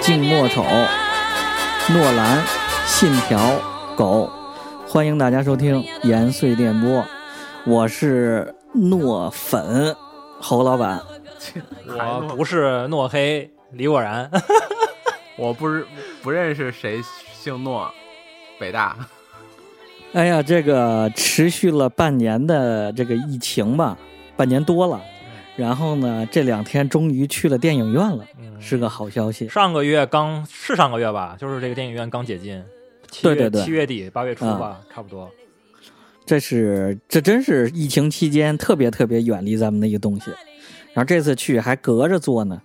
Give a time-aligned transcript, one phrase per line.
[0.00, 0.64] 静默丑
[1.92, 2.42] 诺兰、
[2.86, 3.60] 信条、
[3.94, 4.30] 狗，
[4.88, 7.04] 欢迎大家收听延绥电波，
[7.66, 9.94] 我是诺粉
[10.40, 11.00] 侯老板。
[11.86, 14.30] 我不是诺黑李果然，
[15.36, 15.86] 我不是
[16.22, 17.00] 不认识谁
[17.34, 17.92] 姓诺，
[18.58, 18.96] 北大。
[20.14, 23.96] 哎呀，这个持续了半年的这个疫情吧，
[24.34, 25.00] 半年多了。
[25.56, 29.48] 然后呢，这两天终于去了电影院了，嗯是个好消息。
[29.48, 32.62] 上个月刚是上个月吧，就是这个电影院刚解禁，
[33.10, 35.30] 七月对对对七月底八月初吧，差不多。
[36.24, 40.30] 这是这真是疫情期间特别特别远离咱们的一个东西。
[40.92, 42.60] 然后这次去还隔着坐呢，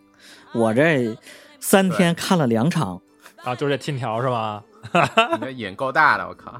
[0.53, 1.17] 我这
[1.59, 3.01] 三天看了两场
[3.43, 4.63] 啊，就是这信条是吧？
[5.33, 6.53] 你这瘾够大的，我靠！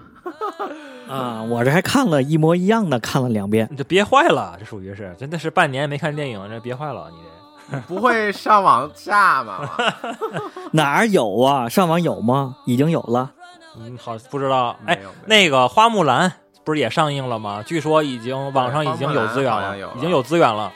[1.13, 3.67] 啊，我这还看了一模一样的，看了两遍。
[3.69, 7.79] 你这憋坏了，这属于是真的是半年没看电影，这憋坏了你这。
[7.87, 9.67] 不会上网下吗？
[10.71, 11.67] 哪儿有啊？
[11.67, 12.57] 上网有吗？
[12.65, 13.31] 已经有了。
[13.77, 14.75] 嗯，好，不知道。
[14.85, 16.31] 哎那个花木兰
[16.63, 17.63] 不是也上映了吗？
[17.65, 20.71] 据说已经网上已经有资源了已经有资源了。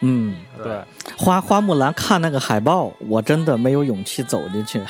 [0.00, 0.82] 嗯，对，
[1.16, 4.82] 花花木兰看那个海报，我真的没有勇气走进去。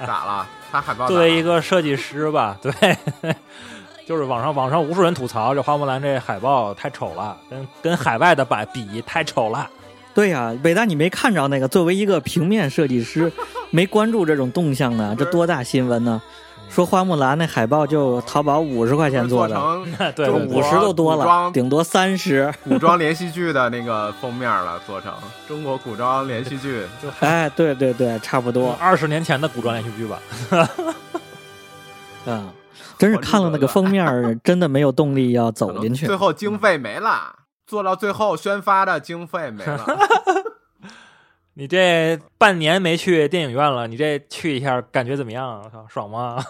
[0.00, 0.46] 咋了？
[0.74, 2.72] 他海报作为一个设计师吧，对，
[4.04, 9.70] 就是网上网上无数人吐槽这花木兰这海报太丑了，跟跟海外的版比太丑了。
[10.14, 11.68] 对呀、北大你没看着那个？
[11.68, 13.30] 作为一个平面设计师，
[13.70, 16.20] 没关注这种动向呢，这多大新闻呢？
[16.68, 19.56] 说花木兰那海报就淘宝五十块钱做的，
[20.16, 22.52] 对五十都多了，顶多三十。
[22.64, 25.12] 古装连续剧的那个封面了，做成
[25.46, 26.84] 中国古装连续剧。
[27.20, 28.76] 哎，对对对，差不多。
[28.80, 30.18] 二十年前的古装连续剧吧，
[32.26, 32.48] 嗯，
[32.98, 36.16] 真是看了那个封面，真的没有动力要走进去最。
[36.16, 37.36] 后经费没了，
[37.66, 39.84] 做到最后宣发的经费没了。
[41.54, 45.62] 你这半年没去电影院了，你这去一下感觉怎么样？
[45.64, 46.44] 我操，爽吗？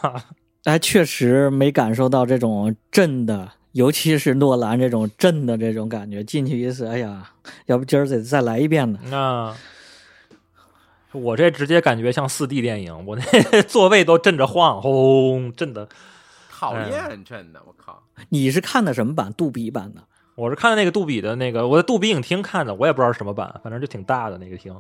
[0.65, 6.25] 哎，确实没感受到这种震的，尤其是诺兰这种震的这种感觉。
[6.25, 7.33] 进去一次，哎呀，
[7.67, 8.99] 要不今儿得再来一遍呢。
[9.11, 9.55] 那
[11.13, 15.87] 我这直接感觉像四 D 电影，我那 座位都震着晃，轰，震的。
[16.51, 18.03] 讨厌，震的，我靠！
[18.31, 19.31] 你是看的什么版？
[19.35, 20.03] 杜比版的？
[20.35, 24.75] 我是看的那个杜比的那个，我在杜比影厅看的，我也不知道是什么版，反正就挺大的那个厅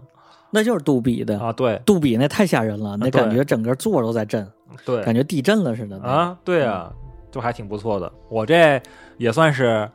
[0.50, 1.38] 那就是杜比的。
[1.38, 1.52] 啊。
[1.52, 4.46] 对杜比那太吓人了，那感觉整个座都在震，
[4.84, 5.98] 对感觉地震了似的。
[6.00, 6.92] 啊，对啊，
[7.30, 8.12] 就还挺不错的。
[8.28, 8.80] 我这
[9.16, 9.88] 也算是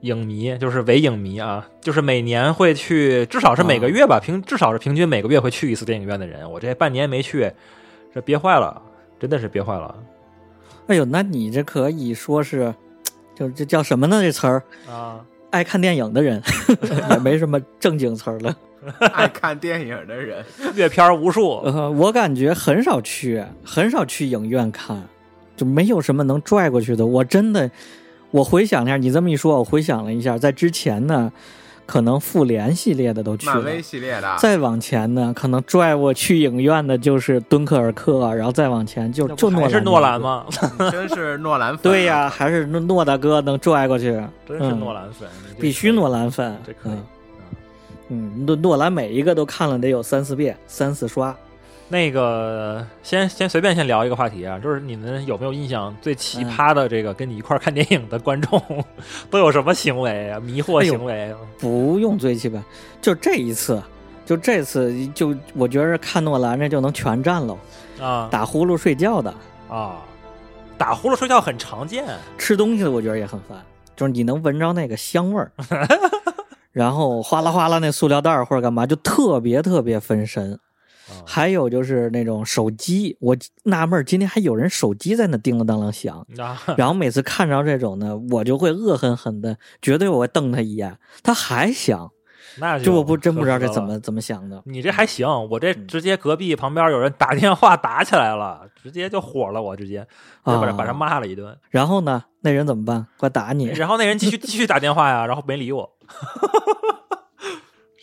[0.00, 6.48] 影迷，就是伪影迷啊，就是每年会去，至少是每个月吧，平至少是平均每个月会去一次电影院的人。
[6.50, 7.52] 我这半年没去，
[8.14, 8.80] 这憋坏了，
[9.18, 9.94] 真的是憋坏了
[10.86, 12.74] 哎呦，那你这可以说是，
[13.38, 14.20] 就这叫什么呢？
[14.20, 15.20] 这词儿，啊！
[15.50, 16.42] 爱看电影的人
[17.10, 18.56] 也没什么正经词儿了。
[19.12, 20.44] 爱看电影的人，
[20.74, 25.02] 阅片无数，呃，我感觉很少去，很少去影院看，
[25.56, 27.06] 就没有什么能拽过去的。
[27.06, 27.70] 我真的，
[28.30, 31.32] 我回想一下，你这么一说，我回想了一下，在之前呢，
[31.88, 33.80] 可能复联系列的都去了漫威。
[33.80, 40.20] 系列的，再往前呢，可能拽我去影院的就是敦刻尔克，然后再往前就就诺兰是诺兰？
[40.20, 40.44] 吗？
[40.92, 41.90] 真是诺兰粉。
[41.90, 44.12] 对呀、还是诺诺大哥能拽过去，
[44.46, 45.26] 真是诺兰粉，
[45.58, 46.54] 必须诺兰粉。
[46.66, 46.92] 这可以。
[46.92, 47.04] 嗯
[48.10, 51.34] 嗯，诺诺兰每一个都看了得有三四遍，三四刷。
[51.90, 58.62] 那个，先先随便先聊一个话题啊，就是你们有没有印象最奇葩的这个跟你一块儿看电影的观众
[59.30, 60.38] 都有什么行为啊？
[60.38, 61.34] 迷惑行为？
[61.58, 62.60] 不用最奇葩，
[63.00, 63.82] 就这一次，
[64.26, 67.56] 就这次，就我觉得看诺兰这就能全占了。
[68.00, 69.34] 啊打呼噜睡觉的，
[69.70, 69.96] 啊，
[70.76, 72.04] 打呼噜睡觉很常见，
[72.36, 73.58] 吃东西的我觉得也很烦，
[73.96, 75.50] 就是你能闻着那个香味儿，
[76.70, 80.60] 然后哗啦哗啦那塑料袋儿或者干嘛，就特别特别分神。
[81.08, 92.10] 啊还有就是那种手机，我纳闷儿今天还有人手机在那叮了当啷响， 啊，然后每次看着这种呢，我就会恶狠狠的，绝对我会瞪他一眼，他还响，
[92.58, 93.68] 那就我不真不知道这。
[93.68, 94.62] 怎么怎么想的。
[94.66, 100.06] 你这还行，我这嗯直接隔壁旁边有人打电话打起来了，直接就火了，我直接
[100.44, 103.06] 就把他啊把他骂了一顿，然后呢，那人怎么办？
[103.18, 103.66] 快打你！
[103.66, 105.90] 然后那人继续 继续打电话呀，然后没理我，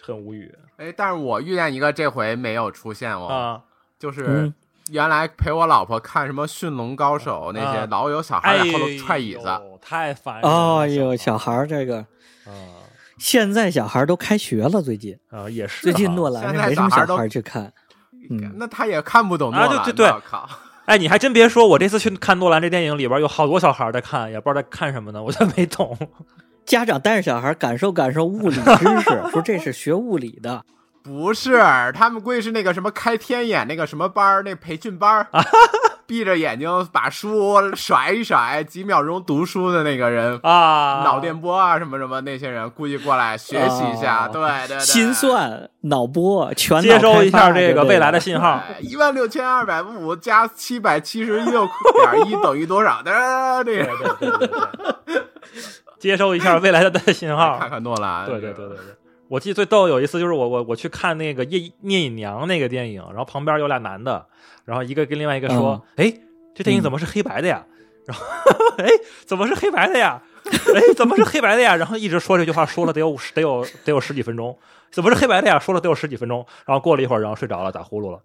[0.06, 3.62] 很无语哎，但是我遇见一个这回没有出现哦，啊。
[3.98, 4.54] 就是嗯
[4.92, 9.48] 原来陪我老婆看什么《驯龙高手》那些，啊老有小孩哎在后头踹椅子。
[9.48, 10.50] 呦，太烦人了！
[10.50, 11.98] 哦呦，小孩这个，
[12.46, 12.54] 啊
[13.18, 17.74] 现在小孩都开学了，最近啊也是最近诺兰没什么小小孩去看。
[18.30, 20.48] 嗯那他也看不懂诺兰，啊对对对靠！
[20.86, 25.98] 哎，你还真别说，我这次去看诺兰这电影里边有好多小孩在看，也不知道在看什么呢，我就没懂。
[26.66, 30.64] 家长带着小孩感受感受物理知识， 说这是学物理的。
[31.04, 31.62] 不是，
[31.94, 35.28] 他们估计是那个什么开天眼那个什么班儿，那培训班儿，
[36.08, 48.40] 闭着眼睛把书甩一甩，几秒钟读书的那个人，啊，脑电波啊什么什么那些人，估计过来学习一下，啊对对对，心算、脑波全脑接收一下这个未来的信。
[48.40, 48.60] 号。
[48.82, 53.04] 一万六千二百五加七百七十六点一等于多少？
[53.04, 54.48] 的这个对对对
[55.06, 55.24] 对，
[56.06, 57.58] 接收一下未来的信号。
[57.60, 58.86] 看看诺兰，对对对对对，
[59.28, 64.26] 我记得最逗有一次就是我我我去看那个聂聂隐娘那个电影，然后旁边有俩男的，
[64.66, 66.14] 然后一个跟另外一个说：“哎、
[66.54, 67.66] 这电影怎么是黑白的呀？”
[68.06, 68.24] 然后
[68.78, 68.88] 哎，
[69.26, 70.22] 怎么是黑白的呀？
[70.46, 71.76] 哎，怎么是黑白的呀？
[71.76, 74.56] 然后一直说这句话，说了得有得有得有十几分钟。
[74.92, 75.58] 怎么是黑白的呀？
[75.58, 76.46] 说了得有十几分钟。
[76.68, 78.20] 然后过了一会儿，然后睡着了，打呼噜了。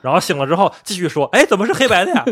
[0.00, 2.24] 然后醒了之后继续说：“哎，怎么是黑白的呀？”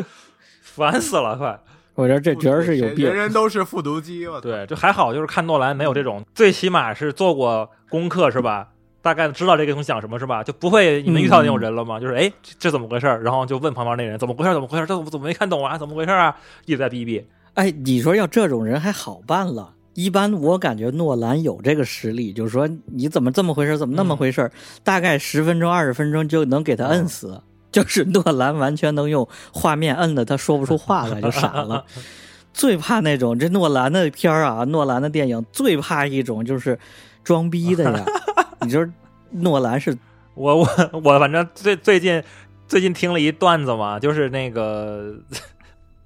[0.64, 1.60] 烦死了，快！
[1.96, 3.16] 我觉得这绝对是有病人。
[3.16, 8.68] 人都是复读机，我对，就还好，就是看诺兰没有这种，最起码是做过功课是吧？
[9.02, 10.44] 大概知道这个东西讲什么是吧？
[10.44, 11.98] 就不会你们遇到那种人了吗？
[11.98, 13.22] 就是哎，这这怎么回事儿？
[13.22, 14.54] 然后就问旁边那人怎么回事儿？
[14.54, 15.78] 怎么回事这怎么怎么没看懂啊？
[15.78, 16.36] 怎么回事儿啊？
[16.66, 17.24] 一直在逼逼。
[17.54, 19.72] 哎，你说要这种人还好办了。
[19.94, 24.50] 一般我感觉诺兰有这个实力，就是说你怎么这么回事，怎么那么回事，
[24.84, 27.40] 大概十分钟、二十分钟就能给他摁死。
[27.76, 31.84] 就是诺兰完全能用画面摁的他说不出话来，就傻了。
[32.54, 36.78] 最怕那种这诺兰的片儿啊，诺兰的电影最怕一种就是
[37.22, 38.02] 装逼的呀。
[38.64, 38.88] 你说
[39.30, 39.94] 诺兰是
[40.34, 40.66] 我我
[41.04, 42.22] 我反正最最近
[42.66, 45.12] 最近听了一段子嘛，就是那个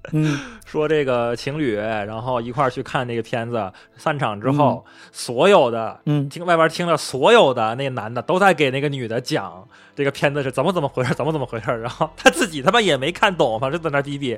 [0.13, 0.39] 嗯。
[0.65, 6.29] 说这个情侣，然后一块儿去看那个片子，散场之后，所有的嗯。
[6.29, 14.37] 听外边听了所有的那男的都在给那个女的讲这个片子是怎么怎么回事，怎么怎么回事，然后他自己他妈也没看懂，反正在那逼逼，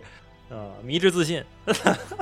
[0.49, 1.43] 呃、迷之自信，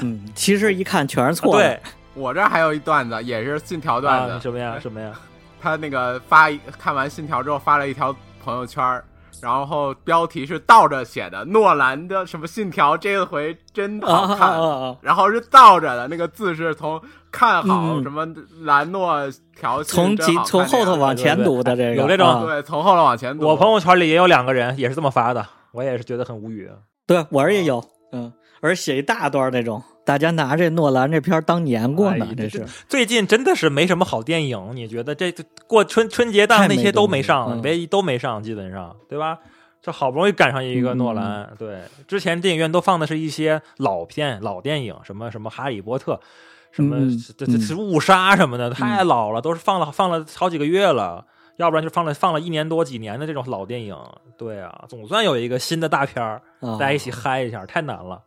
[0.02, 1.64] 嗯，其实一看全是错的。
[1.64, 1.80] 对。
[2.14, 5.18] 我这还有一段子，也是信条段子，啊，什么呀什么呀，
[5.62, 8.14] 他那个发看完信条之后发了一条
[8.44, 9.02] 朋友圈儿，
[9.42, 14.96] 然后标题是倒着写的，诺兰的什么信条这回真好看，啊啊！
[15.02, 17.02] 然后是倒着的，那个字是从
[17.32, 18.28] 看好嗯什么
[18.62, 23.48] 兰诺条信从从后头往前读的这个有这种啊对，从后头往前读。
[23.48, 26.70] 我朋友圈里也有两个人也是这么发的，我也是觉得很无语。
[27.08, 32.66] 对我儿也有，嗯，而写一大段那种，大家拿这诺兰这片儿当年过呢哎，这是。
[32.90, 39.40] 最近真的是没什么好电影，你觉得这这过春春节档那些都没上，嗯没都没上，基本上对吧？
[39.82, 41.80] 这好不容易赶上一个诺兰，嗯对，
[42.10, 46.16] 之前电影院都放的是一些老片、老电影，什么什么《哈利波特》，
[46.74, 51.26] 什么嗯这这这误杀什么的，太老了，都是放了放了好几个月了，
[51.56, 53.96] 要不然就放了放了一年多几年的这种老电影。
[54.38, 58.22] 对啊，总算有一个新的大片儿，啊大家一起嗨一下，太难了。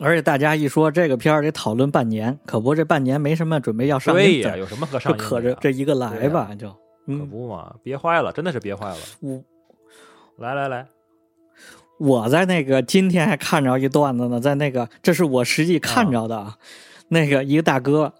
[0.00, 5.30] 而且大家一说这个片儿得讨论半年，可不这半年没什么准备要上对呀、映的，有什么可上映的就？
[5.30, 6.76] 可着这一个来吧，就可
[7.06, 8.96] 嗯，不嘛，憋坏了，真的是憋坏了。
[9.20, 9.42] 我
[10.38, 10.88] 来来来，
[11.98, 16.56] 我在那个今天还看着一段子呢，在那个这是我实际看着的，啊，
[17.08, 18.12] 那个一个大哥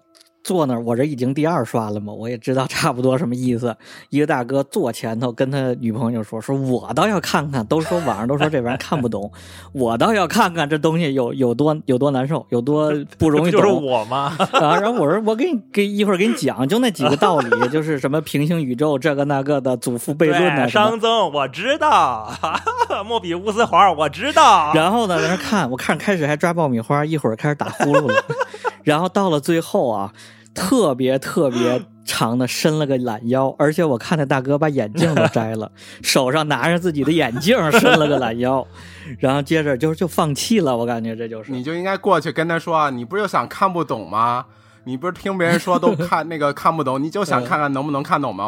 [0.45, 3.75] 坐那儿，我这已经第二刷了嘛，我也知道差不多什么意思。
[4.09, 9.31] 一个大哥坐前头跟他女朋友说：“说我倒要看看，都说网上都说这玩意儿看不懂，
[9.71, 14.37] 我倒要看看这东西有有多有多难受，有多 不容易就是。”我吗？
[14.51, 22.31] 啊，然后我说我给你给一会儿给你讲，就那几个道理，就是什么平行宇宙这个那个的祖父悖论啊对，什么熵增我知道，
[23.07, 24.71] 莫比乌斯环我知道。
[24.75, 28.23] 然后呢，在那看，我看开始还抓爆米花，一会儿开始打呼噜了，
[28.85, 30.13] 然后到了最后啊，
[30.55, 35.71] 特别特别 长的伸了个懒腰，而且我看那大哥把眼镜都摘了，
[36.01, 38.65] 手上拿着自己的眼镜伸了个懒腰，
[39.19, 44.45] 然后接着就就放弃了，我感觉这就是你就应该过去跟他说啊，你不是就想看不懂吗？
[44.85, 48.45] 你不是听别人说都看那个看不懂，你就想看看能不能看懂吗？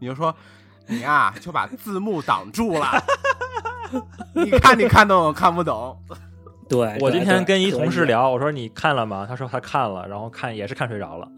[0.00, 0.34] 你就说
[0.88, 3.02] 你呀、就把字幕挡住了，
[4.34, 5.96] 你看你看懂看不懂？
[6.68, 6.96] 对。
[7.00, 9.26] 我今天跟一同事聊，我说你看了吗？
[9.28, 11.28] 他说他看了，然后看也是看睡着了，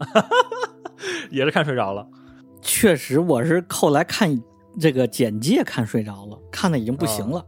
[1.29, 2.07] 也是看睡着了。
[2.61, 4.41] 确实，我是后来看
[4.79, 7.45] 这个简介看睡着了，看的已经不行了。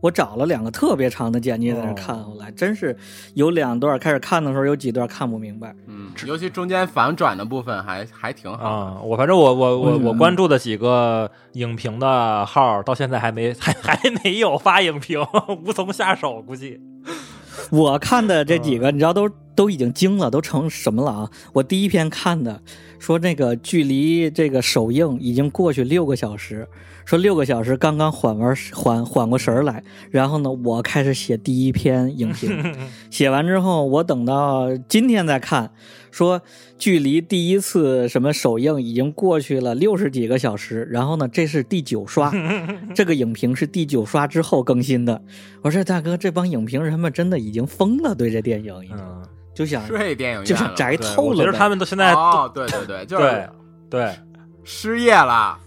[0.00, 2.94] 我找了两个特别长的简介在那看，后来真是
[3.32, 5.74] 有两段开始看的时候有几段看不明白。
[5.86, 15.26] 嗯，尤其中间反转的部分还还挺好我反正我我我嗯我关注的几个影评的号，到现在还没还还没有发影评，
[15.64, 16.78] 无从下手，估计。
[17.74, 21.30] 我看的这几个，你知道都都已经惊了，都成什么了啊？
[21.54, 22.62] 我第一篇看的
[23.00, 26.68] 说那个距离这个首映已经过去六个小时，
[27.04, 32.74] 说六个小时刚刚缓完缓缓过神儿来，然后呢，我开始写第一篇影评，
[33.10, 35.70] 写完之后，我等到今天再看，
[36.10, 36.40] 说
[36.78, 42.32] 距离第一次什么首映已经过去了六十几个小时，然后呢，这是第九刷，
[42.94, 45.20] 这个影评是第九刷之后更新的。
[45.62, 49.22] 我说大哥，这帮影评人们真的已经疯了，对这电影已经、嗯，
[49.54, 51.40] 就想睡电影院就想宅，透了呗。
[51.40, 53.22] 我觉得他们都现在哦，对对对， 就是
[53.90, 54.14] 对对，
[54.64, 55.58] 失业了，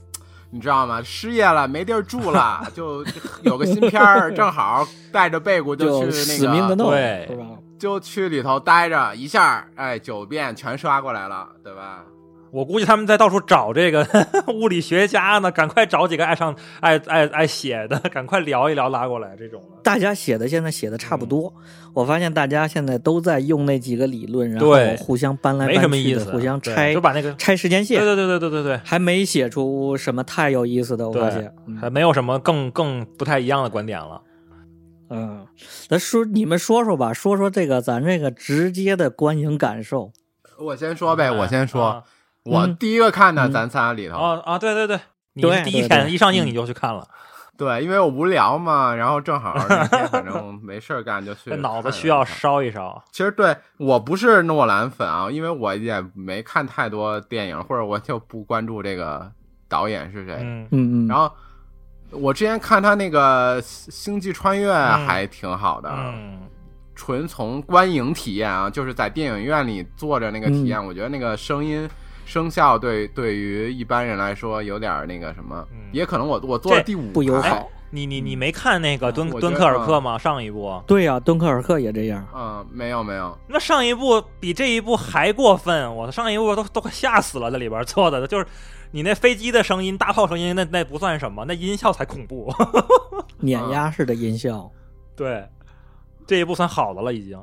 [0.49, 1.01] 你知道吗？
[1.03, 3.03] 失业了，没地儿住了，就
[3.43, 7.29] 有个新片儿，正好带着被子就去那个，命的弄，对？
[7.77, 12.03] 就去里头待着，一下，哎，九遍全刷过来了，对吧？
[12.51, 14.07] 我估计他们在到处找这个
[14.53, 19.81] 物理学家呢，赶快找几个爱上爱爱爱写的，赶快聊一聊，拉过来这种的。
[19.83, 31.09] 大家写的现在写的差不多，嗯我发现大家现在都在用那几个理论，然后互相搬来没什搬去的，么意思，互相拆就把那个拆时间线，对对对对对对对，还没写出什么太有意思的。
[31.09, 31.51] 我发现，
[31.81, 34.21] 还没有什么更更不太一样的观点了。
[35.09, 35.47] 嗯，
[35.87, 40.11] 咱说你们说说吧，说说这个咱这个直接的观影感受。
[40.59, 42.03] 我先说呗，我先说，啊
[42.47, 44.57] 我嗯第一个看的嗯咱仨里头，啊啊！
[44.57, 44.99] 对对对，
[45.33, 46.47] 你第一天一上映嗯。
[46.47, 47.07] 你就去看了，
[47.57, 53.03] 对，因为我无聊嘛，然后正好那天反正没事儿干就去 这脑子需要烧一烧。
[53.11, 59.29] 其实对我不是诺兰粉啊，因为我也没看太多电影，或者我就不关注这个
[59.67, 60.37] 导演是谁。
[60.39, 60.67] 嗯。
[60.71, 61.31] 嗯嗯，然后
[62.11, 64.71] 我之前看他那个《星际穿越》
[65.05, 66.39] 还挺好的，嗯，
[66.95, 70.85] 纯从观影体验啊，就是在电影院里坐着那个体验，嗯。
[70.85, 71.89] 我觉得那个声音。
[72.27, 80.17] 声效对对于一般人来说有点那个什么，嗯也可能我我坐了第五不友好，你你你没看那个敦敦刻尔克吗？
[80.17, 82.27] 上一部，对呀、敦刻尔克也这样。
[82.35, 88.45] 嗯，没有没有，那上一部比这一部还过分，我上一部都都快吓死了，在里边做的就是
[88.91, 92.53] 你那飞机的声音、大炮声音，那那不算什么，那音效才恐怖。
[93.39, 94.69] 碾压式的音效，
[95.15, 95.47] 对，
[96.25, 97.41] 这一部算好的了，已经。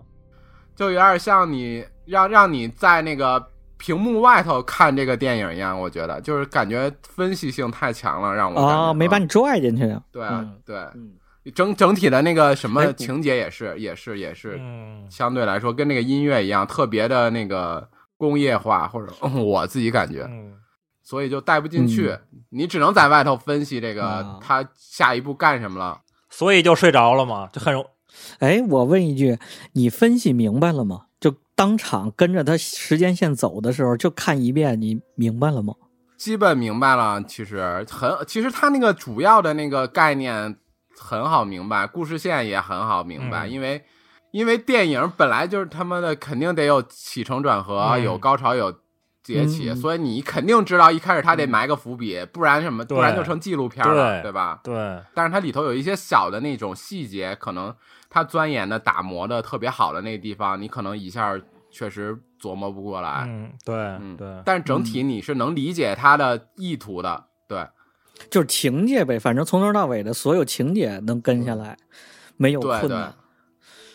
[0.77, 9.83] 就有点像你让让你在那个屏幕外头看这个电影一样，我觉得就是感觉分析性太强了，让我啊，没把你拽进去。
[10.11, 11.13] 对、嗯对嗯，
[11.55, 19.13] 整整体的那个什哎么情节也是也是也是嗯，相对来说跟那个音乐一样特别的那个工业化，或者、
[19.43, 20.55] 我自己感觉，嗯
[21.03, 22.17] 所以就带不进去，
[22.49, 26.01] 你只能在外头分析这个他下一步干什么了。
[26.31, 27.85] 所以就睡着了嘛，就很容
[28.39, 29.39] 哎，我问一句，
[29.75, 31.03] 你分析明白了吗？
[31.55, 35.75] 就当场跟着他时间线走的时候，就看一遍，你明白了吗？
[36.17, 40.57] 基本明白了，其实很，其实他那个主要的那个概念
[40.97, 43.85] 很好明白，故事线也很好明白，嗯因为
[44.31, 48.73] 因为电影本来就是他妈的肯定得有起承转合，嗯有高潮有
[49.25, 54.61] 迭起，嗯所以你肯定知道一开始他得埋个伏笔，不然什么，不然就成纪录片了，对对吧？
[54.63, 57.75] 对，但是它里头有一些小的那种细节，可能
[58.11, 61.35] 他钻研的、打磨的特别好的那个地方，你可能一下
[61.71, 63.25] 确实琢磨不过来。
[63.27, 67.67] 嗯，对嗯对，但是整体你是能理解他的意图的，对
[68.31, 71.77] 就是情节呗，反正从头到尾的所有情节能跟下来，
[72.37, 72.81] 没有困难。
[72.83, 73.07] 对对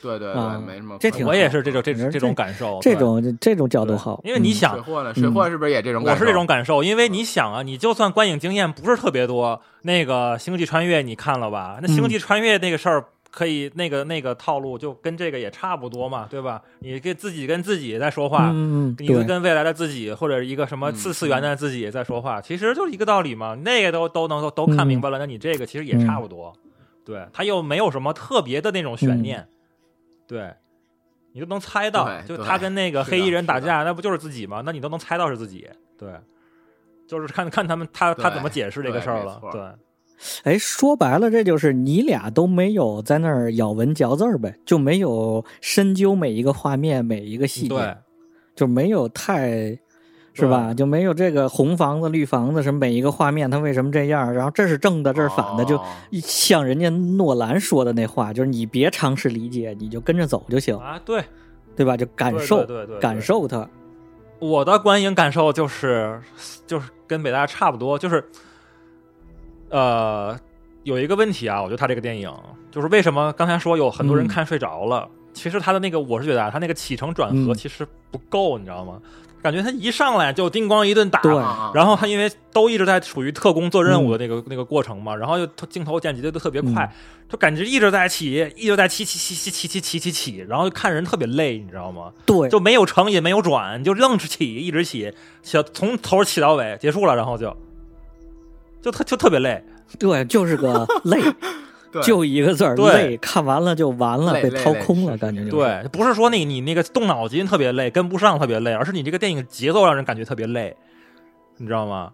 [0.02, 0.98] 对，对对没什么。
[1.00, 5.14] 这挺我也是这种这种这种感受，这种这种角度好，嗯因为你想水货呢？
[5.14, 6.20] 水货是不是也这种感受？
[6.20, 11.80] 我是这种感受，因为你想啊，你就算观影经验不是特别多，那个《星际穿越》你看了吧？
[11.82, 16.62] 那《星际穿越》那个事儿，可以那个那个套路就跟这个也差不多嘛，对吧？
[16.80, 23.56] 你跟自己跟自己在说话，嗯，嗯一个对，跟未来的自己，或者一个什么嗯次次元的自己在说话，其实就是一个道理嘛。
[23.56, 26.54] 那个都都能都都看明白了，那你这个其实也差不多。
[27.06, 29.48] 对，他又没有什么特别的那种悬念，
[30.30, 30.54] 对
[31.34, 34.62] 你都能猜到，就他跟那个黑衣人打架，那不就是自己吗？
[34.64, 35.68] 那你都能猜到是自己，
[35.98, 36.14] 对，
[37.08, 39.62] 就是看看他们他他怎么解释这个事儿了对。
[40.44, 47.98] 哎，说白了，这就是你俩都没有在那儿咬文嚼字儿呗，就没有深究每一个画面、每一个细节，对，
[48.56, 49.80] 就没有太。
[50.40, 50.74] 是吧？
[50.74, 54.34] 就没有这个红房子、绿房子，什么每一个画面它为什么这样？
[54.34, 61.24] 然后这是正的，这是反的，就哦像人家诺兰说的那话，就是你别尝试理解，你就跟着走就行，啊，对，
[61.76, 61.96] 对吧？
[61.98, 62.66] 就感受，
[63.00, 63.68] 感受它。
[64.40, 66.20] 我的观影感受就是，
[66.66, 68.24] 就是跟北大差不多，就是，
[69.70, 70.40] 呃，
[70.84, 72.32] 有一个问题啊，我觉得他这个电影
[72.72, 79.00] 就是为什么刚才说有很多人嗯看睡着了，其实他的那个，我是觉得啊，他那个起承转合嗯其实不够，你知道吗？
[79.42, 81.22] 感觉他一上来就叮咣一顿打，
[81.74, 86.94] 然后他因为都一直在处于特工做任务的那个、那个过程嘛，然后又特镜头剪辑的都特别快，
[87.30, 92.12] 就感觉一直在起，一直在起起起起起起起起起，然后看人特别累，你知道吗？
[92.26, 97.56] 对，就没有成也没有转，就愣是起，一直起，起从头起到尾，结束了，然后就
[98.82, 99.64] 就特就特别累。
[99.98, 101.34] 对，就是个累，对
[102.04, 105.52] 就一个字儿累，看完了就完了，被掏空了，感觉就是。
[105.52, 110.76] 对，不是说你你那个动脑筋特别累，跟不上特别累，而是你这个电影节奏让人感觉特别累，
[111.58, 112.12] 你知道吗？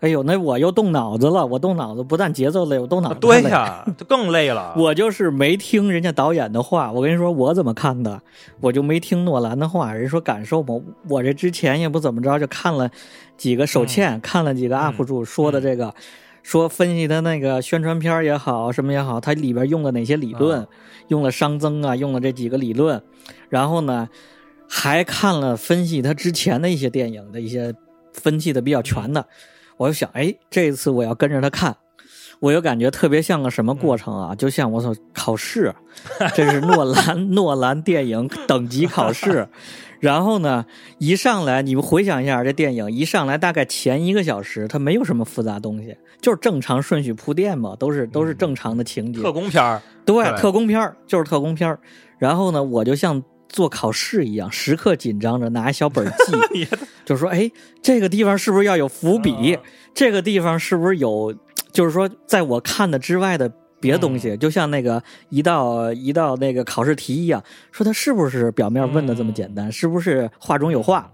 [0.00, 4.74] 哎呦，那我又动脑子了，我动脑子不但节奏累，我动脑子对呀，就更累了。
[4.78, 8.20] 我就是没听人家导演的话，我跟你说我怎么看的，
[8.60, 9.92] 我就没听诺兰的话。
[9.94, 10.74] 人说感受嘛，
[11.08, 12.90] 我这之前也不怎么着，就看了
[13.36, 15.94] 几个手欠，看了几个 UP 主说的这个，
[16.42, 20.66] 说分析他那个宣传片也好，什么也好，它里边用了哪些理论，啊
[21.08, 23.02] 用了熵增啊，用了这几个理论，
[23.48, 24.08] 然后呢，
[24.68, 27.74] 还看了分析他之前的一些电影的一些
[28.12, 29.26] 分析的比较全的。
[29.76, 31.76] 我就想，哎，这次我要跟着他看，
[32.42, 34.34] 我又感觉特别像个什么过程啊？
[34.34, 35.72] 就像我操考试，
[36.34, 39.46] 这是诺兰 诺兰电影等级考试。
[40.00, 40.66] 然后呢，
[40.98, 49.22] 一上来你们回想一下，这电影一上来大概前一个小时，它没有什么复杂东西，就是正常顺序铺垫嘛，都是都是正常的情节。
[49.22, 51.78] 特工片儿，对，对特工片儿就是特工片儿。
[52.18, 56.12] 然后呢，我就像做考试一样，时刻紧张着，拿一小本儿
[56.52, 56.66] 记，
[57.06, 57.48] 就说：“哎，
[57.80, 59.54] 这个地方是不是要有伏笔？
[59.54, 59.62] 啊
[59.94, 61.34] 这个地方是不是有，
[61.72, 63.50] 就是说，在我看的之外的
[63.80, 64.36] 别的东嗯西？
[64.36, 69.72] 就像那个一道一道那个考试题一样，说它是不是表面问的这么简单？
[69.72, 71.10] 是不是话中有话？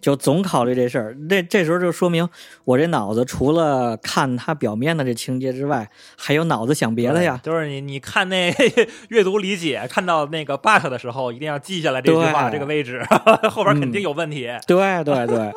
[0.00, 1.16] 就总考虑这事儿。
[1.30, 2.28] 这这时候就说明
[2.64, 7.40] 我这脑子除了看他表面的这情节之外，还有脑子想别的呀。
[7.40, 8.52] 就是你你看那
[9.10, 13.00] 阅读理解，看到那个 but 的时候，一定要记下来这句话这个位置，
[13.48, 14.50] 后边肯定有问题。
[14.66, 15.52] 对对对。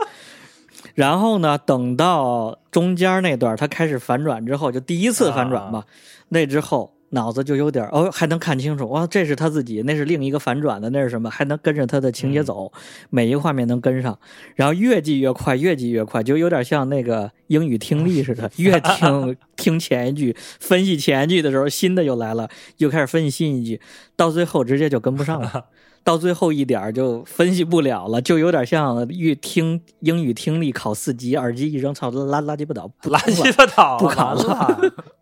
[0.96, 5.84] 然后呢，等到中间那段他开始反转之后，就第一次反转嘛，
[6.30, 11.30] 那之后脑子就有点哦，还能看清楚哇，这是他自己，那是另一个反转的，那是什么？
[11.30, 12.72] 还能跟着他的情节走，
[13.10, 14.18] 每一个画面能跟上，
[14.56, 23.80] 然后越记越快，越记越快，就有点像那个英语听力似的， 越听听前一句，分析前一句的时候，新的又来了，又开始分析新一句，
[24.16, 25.66] 到最后直接就跟不上了。
[26.06, 34.44] 到最后一点儿就分析不了了，就有点像预听英语听力考四级，耳机一扔，操，拉垃圾不倒，不乱通了七八糟，不考了。
[34.44, 34.80] 了，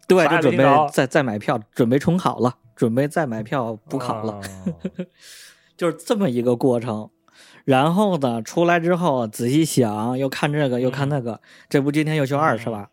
[0.09, 4.41] 对，就准备再再买票，准备重考了，准备再买票补考了，哦
[5.77, 7.09] 就是这么一个过程。
[7.63, 12.87] 然后呢，出来之后仔细想，又看这个，又看那个，这不今天又去二刷，嗯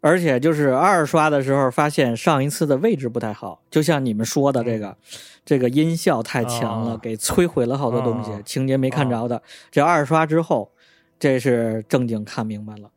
[0.00, 4.96] 而且就是二刷的时候发现上一次的位置不太好，就像你们说的这个，
[5.44, 9.42] 这个音效太强了，给摧毁了好多东西，啊情节没看着的。
[9.70, 10.70] 这二刷之后，
[11.18, 12.90] 这是正经看明白了。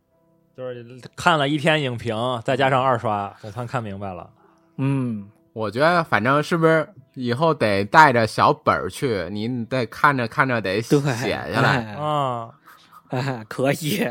[0.56, 0.86] 就是
[1.16, 4.30] 看了一天影评，再加上二刷，总算看明白了。
[4.78, 11.78] 嗯，我觉得反正是不是以后得带着小本儿去，你得看着看着得写，下来。
[11.78, 12.50] 哎啊，
[13.10, 14.08] 哎，可以。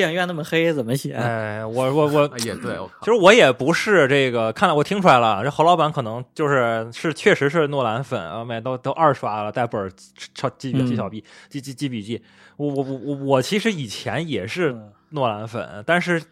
[0.00, 1.12] 电影院那么黑，怎么写？
[1.12, 9.92] 哎，我我我啊也对，其实我也不是这个，看来我听出来了，这侯老板可能就是是确实是诺兰粉啊，买都都二刷了，带本儿
[10.34, 12.22] 抄记笔嗯记小笔记记记笔记。
[12.56, 16.22] 我我我我我其实以前也是嗯诺兰粉，但是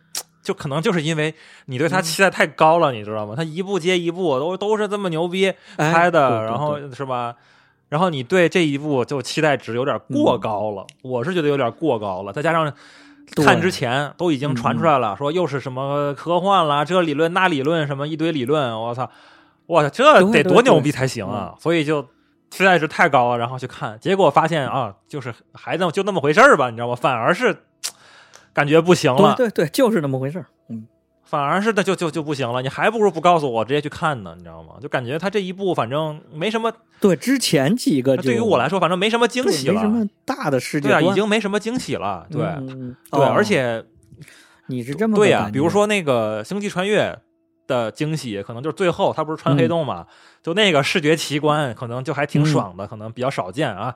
[0.42, 1.34] 就可能就是因为
[1.66, 3.34] 你对嗯他期待太高了，你知道吗？
[3.36, 7.34] 他一部接一部都都是这么牛逼哎拍的，对对然后是吧？
[7.90, 12.72] 然后你对这一部就期待值有点过高了，我是觉得有点过高了，再加上。
[13.36, 19.10] 看之前都已经传出来了，说又是什么科幻啦，这理论那理论，什么一堆理论，我操，
[19.66, 21.54] 我操，这得多牛逼才行啊！
[21.58, 22.02] 所以就
[22.50, 26.94] 期待值太高了，然后去看，结果发现啊，就是还那就那么回事儿吧，你知道吗？
[26.94, 27.64] 反而是
[28.52, 30.46] 感觉不行了，对对对，就是那么回事儿。
[31.28, 34.74] 嗯，反而是的就就就不行了，你还不如不告诉我，直接去看呢，你知道吗？
[34.80, 39.74] 就感觉他这一部反正没什么，对，之前几个对于我来说，反正没什么惊喜了。
[39.74, 42.42] 没什，么大的世界对啊，已经没什么惊喜了，对。
[42.42, 43.26] 嗯对，哦。
[43.26, 43.84] 而且
[44.66, 47.10] 你是这么对呀、比如说那个《星际穿越》
[47.66, 50.06] 的惊喜，可能就是最后他不是穿黑洞嘛，
[50.42, 53.94] 就那个视觉奇观，可能就还挺爽的，可能比较少见啊，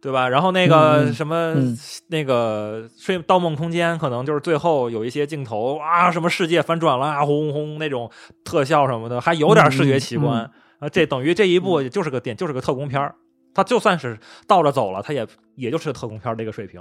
[0.00, 0.28] 对吧？
[0.28, 1.76] 然后那个什么、嗯
[2.08, 8.10] 那个《睡盗梦空间》，可能就是最后有一些镜头啊，什么世界翻转了啊，轰轰那种
[8.44, 10.88] 特效什么的，还有点视觉奇观、嗯啊。
[10.88, 13.14] 这等于这一部就是个点，就是个特工片儿。
[13.54, 16.80] 它就算是倒着走了，它也也就是特工片儿这个水平，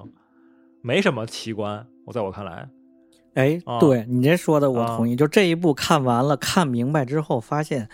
[0.82, 1.88] 没什么奇观。
[2.06, 2.67] 我在我看来，
[3.36, 5.15] 哎啊，对你这说的我啊同意。
[5.15, 7.88] 就这一部看完了，看明白之后，发现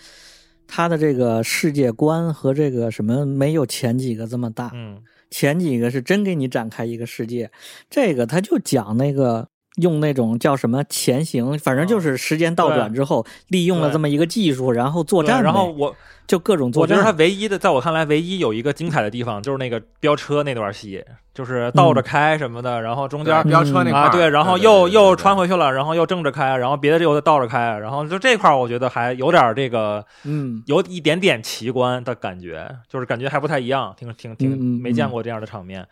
[0.73, 5.03] 它的这个世界观和这个什么没有前几个这么大，嗯。
[5.29, 7.51] 前几个是真给你展开一个世界，
[7.89, 15.95] 这个他就讲那个用那种叫什么前行，反正就是时间倒转之后，利用了这么一个技术，然后作战，然后我
[16.27, 16.97] 就各种作战。
[16.97, 17.17] 我觉得它。
[17.17, 21.03] 唯一的，在我看来，唯一有一个精彩的地方就是那个飙车那段戏，
[21.33, 35.87] 就是倒着开什么的，然后中间飙车那块对，然后又又穿回去了，然后又正着开，然后别的又倒着开，然后就这块儿我觉得还有点这个嗯，有一点点奇观的感觉，就是感觉还不太一样，挺挺挺没见过这样的场面。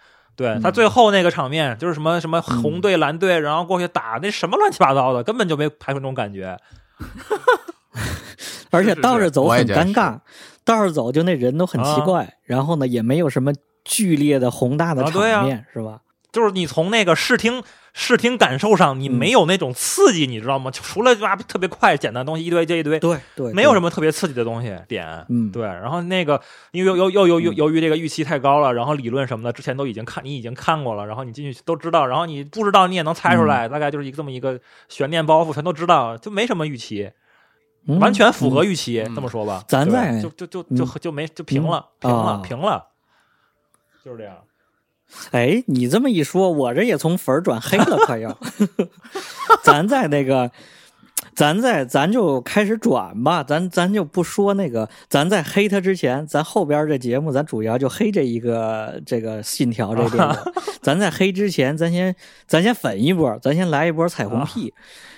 [0.61, 6.57] 他最后那个场面，就是什么什么红队蓝队，然后过去打那什么乱七八糟的，根本就没拍出那种感觉。
[8.71, 10.19] 而且是是倒着走很尴尬，
[10.63, 11.99] 倒着走就那人都很奇啊。
[12.01, 13.51] 怪，然后呢也没有什么
[13.83, 16.01] 剧烈的宏大的场面，是吧？
[16.31, 17.63] 就是你从那个视听
[17.93, 20.69] 视听感受上，你嗯没有那种刺激，你知道吗？
[20.69, 25.25] 就除了哇特别快简单东西一堆接一堆，对对，没有什么，特别刺激的东西点。
[25.29, 26.39] 嗯，对，然后那个
[26.71, 37.11] 因为由由由由嗯由于这个预期太高了，然后理论什么的之前都已经看你已经看过了，然后你进去都知道，然后你不知道你也能猜出来，嗯大概就是一个这么一个悬念包袱，全都知道，就没什么预期，
[37.87, 39.01] 嗯完全符合嗯预期。
[39.01, 42.87] 嗯这么说吧，咱在就就就就嗯就没就平了，嗯平了啊，平了，
[44.05, 44.37] 就是这样。
[45.31, 48.37] 哎，你这么一说，我这也从粉儿转黑了，快要。
[49.63, 50.51] 咱在那个，
[51.33, 60.35] 咱在咱就开始转吧，咱咱就不说那个，咱在黑他之前，咱后边这节目咱主要就黑这一个这个信条这电影。
[60.81, 62.15] 咱在黑之前，咱先
[62.47, 64.73] 咱先粉一波，咱先来一波彩虹屁。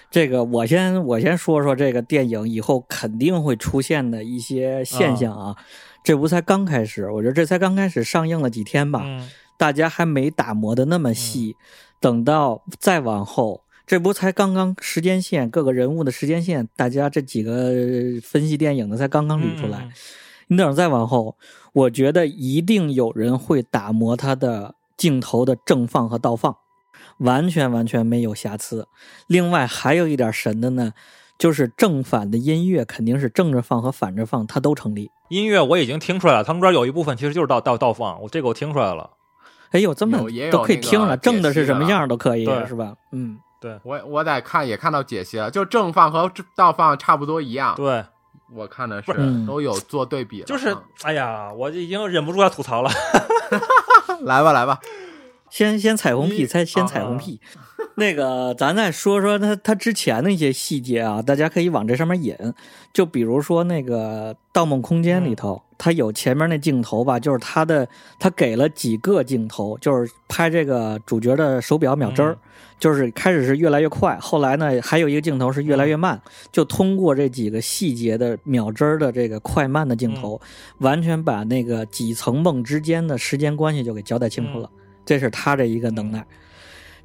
[0.10, 5.56] 这个我先我先说说这个电影以后肯定会出现的一些现象啊。
[6.04, 9.02] 这不才刚开始，我觉得这才刚开始上映了几天吧。
[9.04, 9.30] 嗯
[9.62, 11.56] 大家还没打磨的那么细，
[12.00, 17.70] 等到再往后，这不才刚刚时间线各个人物的时间线，大家这几个
[18.24, 19.82] 分析电影的才刚刚捋出来。
[19.82, 19.92] 嗯
[20.48, 21.38] 你等再往后，
[21.74, 26.58] 我觉得一定有人会打磨他的镜头的正放和倒放，
[27.20, 28.88] 完全完全没有瑕疵。
[29.28, 30.92] 另外还有一点神的呢，
[31.38, 35.10] 就是正反的音乐肯定是正着放和反着放，它都成立。
[35.30, 39.12] 音乐我已经听出来了，他们边有一部分其实就是倒倒倒放，我这个我听出来了。
[39.72, 40.18] 哎呦，这么
[40.52, 42.94] 都可以听了，正的是什么样都可以，对是吧？
[43.12, 43.38] 嗯。
[43.62, 47.76] 对我我得看也看到解析了，就正放和倒放差不多一样。
[47.76, 48.04] 对，
[48.52, 49.14] 我看的是
[49.46, 52.90] 都有做对比，就是嗯哎呀，我已经忍不住要吐槽了。
[54.26, 54.80] 来吧来吧，
[55.52, 57.40] 先先彩虹屁，你再先啊彩虹屁。
[57.96, 62.36] 那个，咱再说说他他之前的一些细节啊，大家可以往这上面引。
[62.94, 67.88] 就比如说那个《盗梦空间》里头，他有前面那镜头吧，就是他的
[68.20, 72.38] 他给了几个镜头，就是拍这个主角的手表秒针儿，嗯
[72.80, 76.20] 就是开始是越来越快，后来呢还有一个镜头是越来越慢，
[76.52, 80.42] 就通过这几个细节的秒针儿的这个快慢的镜头，
[80.80, 84.70] 完全把那个几层梦之间的时间关系就给交代清楚了。
[85.06, 86.26] 这是他这一个能耐。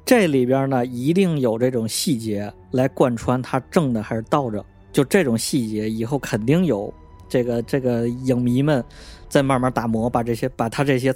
[0.07, 6.91] 这里边呢，一定有这种细节来贯穿他正的还是倒着，就这种细节以后肯定有
[7.27, 8.81] 这个这个影迷们
[9.27, 11.13] 在慢慢打磨，把这些把他这些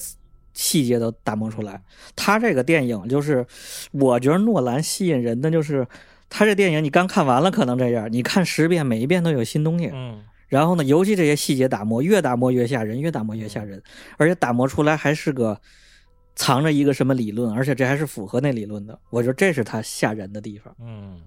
[0.53, 1.81] 细节都打磨出来。
[2.17, 3.45] 他这个电影就是，
[3.93, 5.87] 我觉得诺兰吸引人的就是
[6.29, 9.89] 他这电影，你刚看完了可能这样，你看十遍，每一遍都有新东西。
[9.93, 13.81] 嗯然后呢，尤其这些细节打磨，越打磨越吓人，越打磨越吓人，
[14.17, 15.57] 而且打磨出来还是个
[16.41, 18.97] 藏着一个什么理论，而且这还是符合那理论的。
[19.11, 21.21] 我觉得这是他吓人的地方，嗯，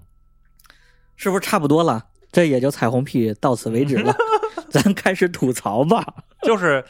[1.14, 2.04] 是不是差不多了？
[2.32, 4.12] 这也就彩虹屁到此为止了，
[4.68, 6.04] 咱开始吐槽吧。
[6.42, 6.84] 就是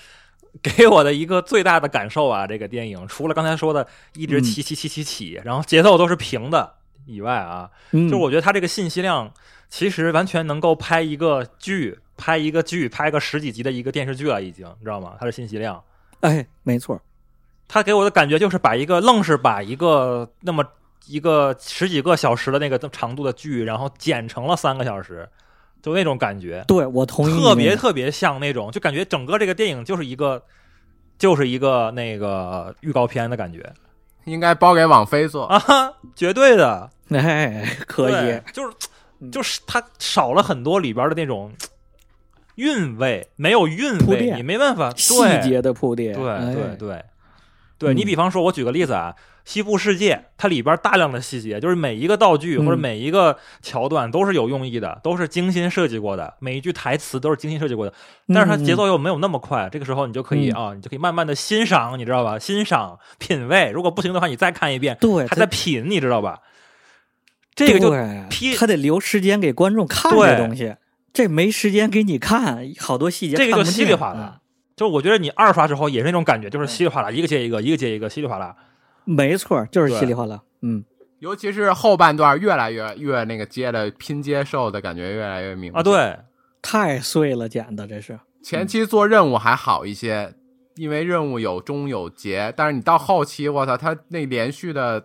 [0.63, 9.31] 给我的一个最大的感受啊，这个电影除了刚才说的一直嗯起起起起起，然后节奏都是平的以外啊，嗯，就我觉得它这个信息量
[9.69, 15.17] 其实完全能够拍一个剧，拍一个剧，拍个十几集的一个电视剧了，已经，你知道吗？
[15.21, 15.85] 它的信息量，
[16.21, 16.99] 哎，没错，
[17.66, 20.64] 它给我的感觉就是把一个愣是把一个那么
[21.07, 25.29] 一个十几个小时的那个长度的剧，然后剪成了三个小时，
[25.83, 30.42] 就那种感觉，对我同意特别特别像那种，就感觉整个这个电影就是一个
[31.18, 33.72] 就是一个那个预告片的感觉。
[34.24, 35.44] 应该包给网飞做。
[35.44, 35.61] 啊，
[36.16, 38.74] 绝对的，哎，可以，就是
[39.20, 41.53] 嗯就是它少了很多里边的那种
[42.55, 44.38] 韵味，没有韵味，铺垫。
[44.38, 47.05] 你没办法细节的铺垫，对哎对对
[47.79, 57.93] 对，嗯你比方说，我举个例子啊，《西部世界》它里边大量的细节，就是每一个道具嗯或者每一个桥段都是有用意的，都是精心设计过的，每一句台词都是精心设计过的。
[58.29, 62.39] 但是它节奏又没有那么快，这个时候你就可以嗯啊，你就可以慢慢的欣赏，你知道吧？
[62.39, 63.71] 欣赏、品味。
[63.71, 66.41] 如果不行的话，你再看一遍，对，还在品，你知道吧？
[67.55, 67.93] 这个就
[68.29, 70.75] 批他得留时间给观众看这东西。
[71.13, 74.41] 这没时间给你看，好多细节这个就稀里哗啦。
[74.77, 78.57] 就是我觉得你二刷之后也是那种感觉，就是稀里哗啦，一个接一个，一个接一个，稀里哗啦。
[78.59, 78.65] 嗯
[79.07, 80.41] 没错，就是稀里哗啦。
[80.63, 80.83] 嗯，
[81.19, 86.19] 尤其是后半段越来越越那个接的拼接受的感觉越来越明显啊，对，
[86.63, 88.19] 太碎了，剪的这是。
[88.43, 90.33] 前期做任务还好一些，
[90.77, 95.05] 因为任务有终有结，但是你到后期，我操，他那连续的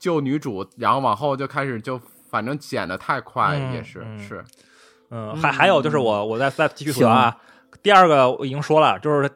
[0.00, 4.44] 救女主，然后往后就开始就反正剪的太快，嗯也是、嗯是，
[5.12, 7.36] 嗯，还还有就是我我再再继续说啊，
[7.86, 9.30] 第二个我已经说了，就是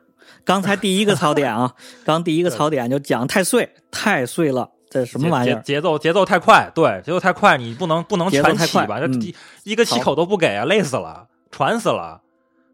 [0.44, 1.72] 刚才第一个槽点啊，
[2.04, 5.54] 刚第一个槽点就讲太碎，太碎了，这什么玩意儿？
[5.60, 8.98] 节节奏节奏太快，对，节奏太快，你不能不能节奏太快全起吧？
[8.98, 12.22] 这嗯一一个气口都不给啊，累死了，喘死了，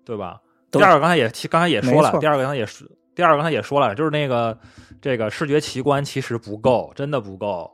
[0.02, 0.40] 对吧？
[0.70, 4.58] 对第二个刚才也刚才也说了，第二个刚才也说，第二个刚才也说了，就是那个
[5.02, 7.70] 这个视觉奇观其实不够，真的不够。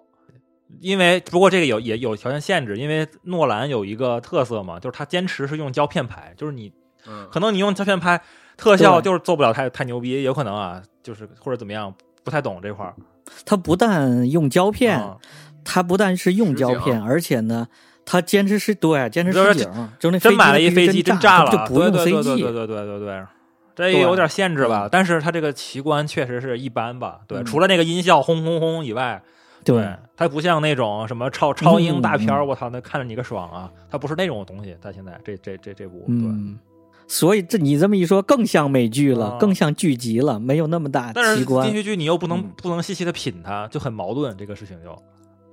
[0.80, 6.72] 因为不过这个有也有条件限制，因为诺兰有一个特色嘛，就是他坚持是用胶片拍，就是你
[7.06, 8.20] 嗯，可能你用胶片拍
[8.56, 12.94] 特效就是做不了太太牛逼，有可能啊，就是或者怎么样，不太懂这块儿。
[13.44, 15.16] 他不但用胶片，啊
[15.64, 17.68] 他不但是用胶片，而且呢，
[18.04, 22.24] 他坚持是对坚持就是实景，就那真买了一飞飞机，真炸了，就不用对对对 CG。
[22.24, 23.26] 对对对对对对，
[23.74, 24.88] 这也有点限制吧。
[24.90, 29.22] 但是它这个奇观确实是一般吧，对，嗯除了那个音效轰轰轰以外，
[29.64, 33.70] 对，它不像那种什么超超英大片我操，那看着你个爽啊！
[33.88, 36.28] 它不是那种东西，它现在这这这这部，对。
[37.02, 39.38] 嗯，所以这你这么一说，更像美剧了，啊。
[39.38, 41.66] 更像剧集了，没有那么大但观。
[41.66, 41.74] 连。
[41.76, 42.50] 续剧你又不能嗯。
[42.56, 44.96] 不能细细的品它，就很矛盾，这个事情就，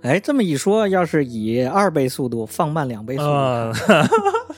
[0.01, 4.09] 哎，这么一说，要是以二倍速度放慢两倍速度嗯看，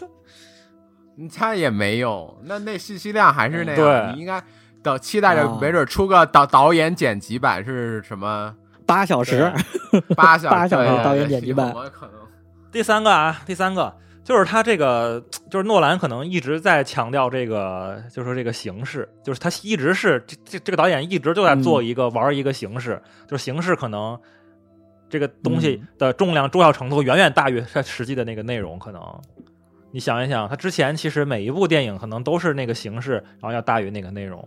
[1.17, 4.13] 你猜也没有，那那信息量还是那样，对。
[4.13, 4.41] 你应该
[4.83, 8.55] 等期待着啊，没准出个导导演剪辑版是什么？
[8.85, 9.49] 八小时，
[10.15, 11.71] 八 小八小时导演剪辑版。
[11.91, 12.15] 可能。
[12.71, 24.19] 第三个啊，第三个就是他这个，就是诺兰可能一直在强调这个，就是说这个形式，就是他一直是这这这个导演一直就在做一个、玩一个形式，就是形式可能
[25.09, 29.01] 这个东西的重量重要程度远远大于它实际的那个内容，可能。
[29.93, 34.41] 你想一想，他之前其实每一部电影可能都是那个形式，然后要大于那个内容。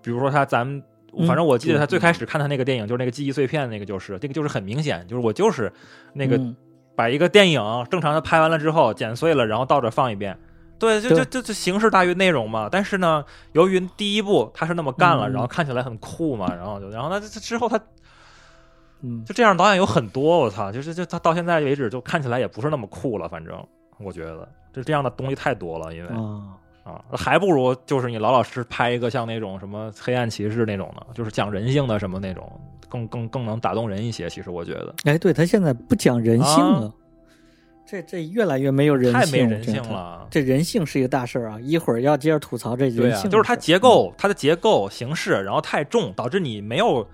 [0.00, 0.80] 比如说他，咱们
[1.18, 5.72] 嗯反正我记得他最开始看他那个电影，就是那个记忆碎片，那个就是这个就是很明显，就是我就是
[6.12, 6.54] 那个嗯
[7.00, 10.36] 把一个电影正常的拍完了之后剪碎了，然后倒着放一遍。
[10.78, 12.68] 对，就就就就形式大于内容嘛。
[12.70, 15.32] 但是呢，由于第一部他是那么干了，嗯。
[15.32, 17.80] 然后看起来很酷嘛，然后就然后呢这之后他
[19.00, 23.66] 嗯，就这样导演有很多，我操，就是就他到现在为止就看起来也不是那么酷了，反正
[23.98, 24.46] 我觉得。
[24.72, 32.48] 就这样的东西太多了，因为啊，啊，还不如就是你老老实实拍一个像那种什么黑暗骑士那种的，就是讲人性的什么那种，
[32.90, 34.28] 更更更能打动人一些。
[34.28, 36.94] 其实我觉得哎，对他现在不讲人性啊了，
[37.86, 39.64] 这这越来越没有人性，太没人。
[39.64, 40.26] 性了。
[40.30, 47.06] 这人性是一个大事儿啊，一会儿要接着吐槽这人对啊，性的事儿，就是它结构，它的结构形式，然后太重，导致你没有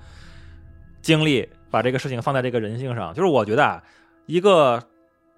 [1.00, 3.14] 精力把这个事情放在这个人性上。
[3.14, 3.82] 就是我觉得啊，
[4.26, 4.82] 一个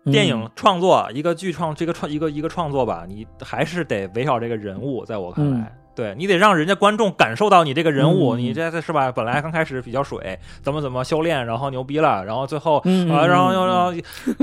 [0.04, 5.04] 电影嗯创作，一个剧创，这个创一个一个创作吧，你还是得围绕这个人物。
[5.04, 5.66] 在我看来，嗯
[5.98, 9.10] 对你得让人家观众感受到你这个人物，嗯你这这是吧？
[9.10, 12.78] 本来刚开始比较水，怎么怎么修炼，然后牛逼了，然后最后
[13.10, 13.92] 啊，然后又嗯然后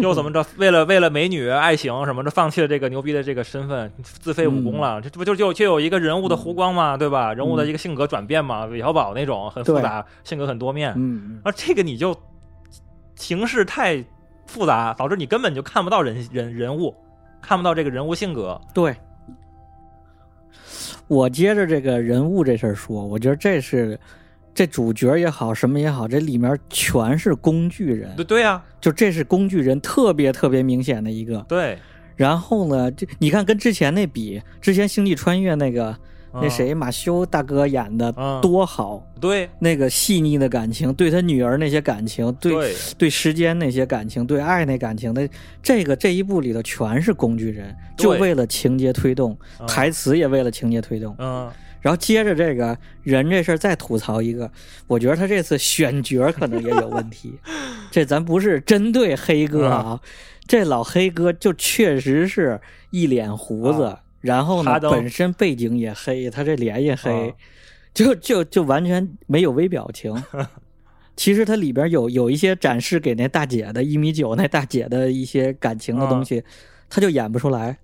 [0.02, 0.46] 又怎么着？
[0.58, 5.02] 为了为了美女爱情什么的，放弃了这个牛逼的这个身份，自废武功嗯了。
[5.02, 7.34] 这这不就就就有一个人物的弧光嘛，对吧？
[7.34, 10.94] 人物的一个性格转变嘛，韦小宝那种很复杂，性格很多面。
[10.98, 12.14] 嗯，而这个你就
[13.16, 14.04] 形式太
[14.46, 16.94] 复杂，导致你根本就看不到人人人物，
[17.42, 18.60] 看不到这个人物性格。
[18.74, 18.94] 对。
[21.08, 24.00] 我接着这个人物这事儿说，我觉得这是
[24.54, 31.46] 这主角也好，什么也好，这里面全是工具人，对对呀、就这是工具人特别特别明显的一个。
[31.48, 31.78] 对，
[32.16, 35.96] 然后呢，这你看跟之前那比，之前星际穿越那个、
[36.42, 39.50] 那嗯谁马修大哥演的嗯多好，对。
[39.60, 42.76] 那个细腻的感情，对他女儿那些感情，对对。
[42.98, 45.28] 对时间那些感情，对爱那感情的，
[45.64, 51.16] 这个这一部里头全是工具人，就为了情节推动，嗯台词也为了情节推动。
[51.20, 51.50] 嗯
[51.82, 54.50] 然后接着这个人这事儿再吐槽一个，
[54.88, 57.38] 我觉得他这次选角可能也有问题。
[57.92, 60.02] 这咱不是针对黑哥啊，
[60.48, 67.34] 这老黑哥就确实是一脸胡子，啊然后呢本身背景也黑，他这脸也黑，啊。
[67.94, 70.14] 就就就完全没有微表情。
[71.16, 76.44] 其实它里边有有一些展示给那大姐的一米九那大姐的一些感情的东西，
[76.90, 77.78] 他就演不出来，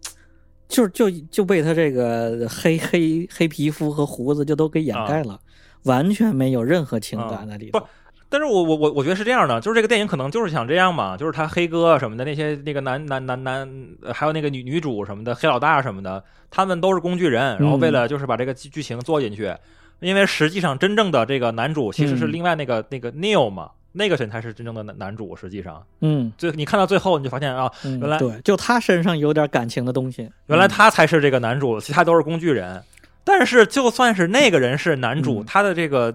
[0.68, 5.40] 就就就被他这个黑黑黑皮肤和胡子就都给掩盖了，
[5.84, 7.80] 完全没有任何情感在里头。
[7.80, 7.86] 不
[8.32, 13.70] 但是我我我我觉得是这样的，就是这个电影可能就是想这样嘛，就是他黑哥什么的那些那个男男男男，
[14.02, 19.54] 呃还有那个女女主什么的黑老大什么的，他们都是工具人，然后为了就是把这个剧剧情做进去，
[20.00, 22.32] 因为实际上真正的这个男主其实是嗯。
[22.32, 25.84] 另外那个、那个 Neil 嘛，那个人才是真正的男男主，实际上。
[26.00, 30.30] 嗯，最你看到最后你就发现啊，嗯原来对，就他身上有点感情的东西。
[30.48, 32.82] 原来他才是这个男主，其他都是工具人。
[33.24, 35.46] 但是就算是那个人是男主，嗯。
[35.46, 36.12] 他的这个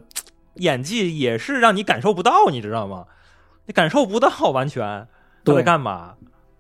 [0.57, 3.05] 演技也是让你感受不到，你知道吗？
[3.67, 5.07] 你感受不到完全
[5.45, 6.15] 他在干嘛？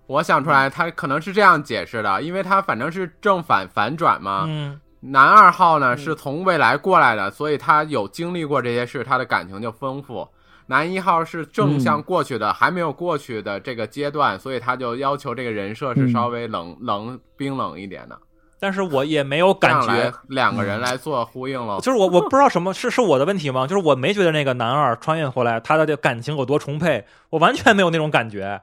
[0.06, 4.44] 我想出来，他可能是这样解释的，因为他反正是正反反转嘛。
[4.46, 10.28] 嗯，男二号呢嗯是从未来过来的，所以他有经历过这些事，他的感情就丰富。
[10.68, 18.18] 男一号是正向过去的，还没有过去的这个阶段，所以他就要求这个人设是稍微冷、冷冰冷一点的，
[18.58, 21.78] 但是我也没有感觉，两个人来做呼应了。
[21.80, 23.66] 就是我我不知道什么是是我的问题吗？
[23.66, 28.62] 就是我没觉得那个男二穿越回来他的这感情有多充沛，我完全没有那种感觉。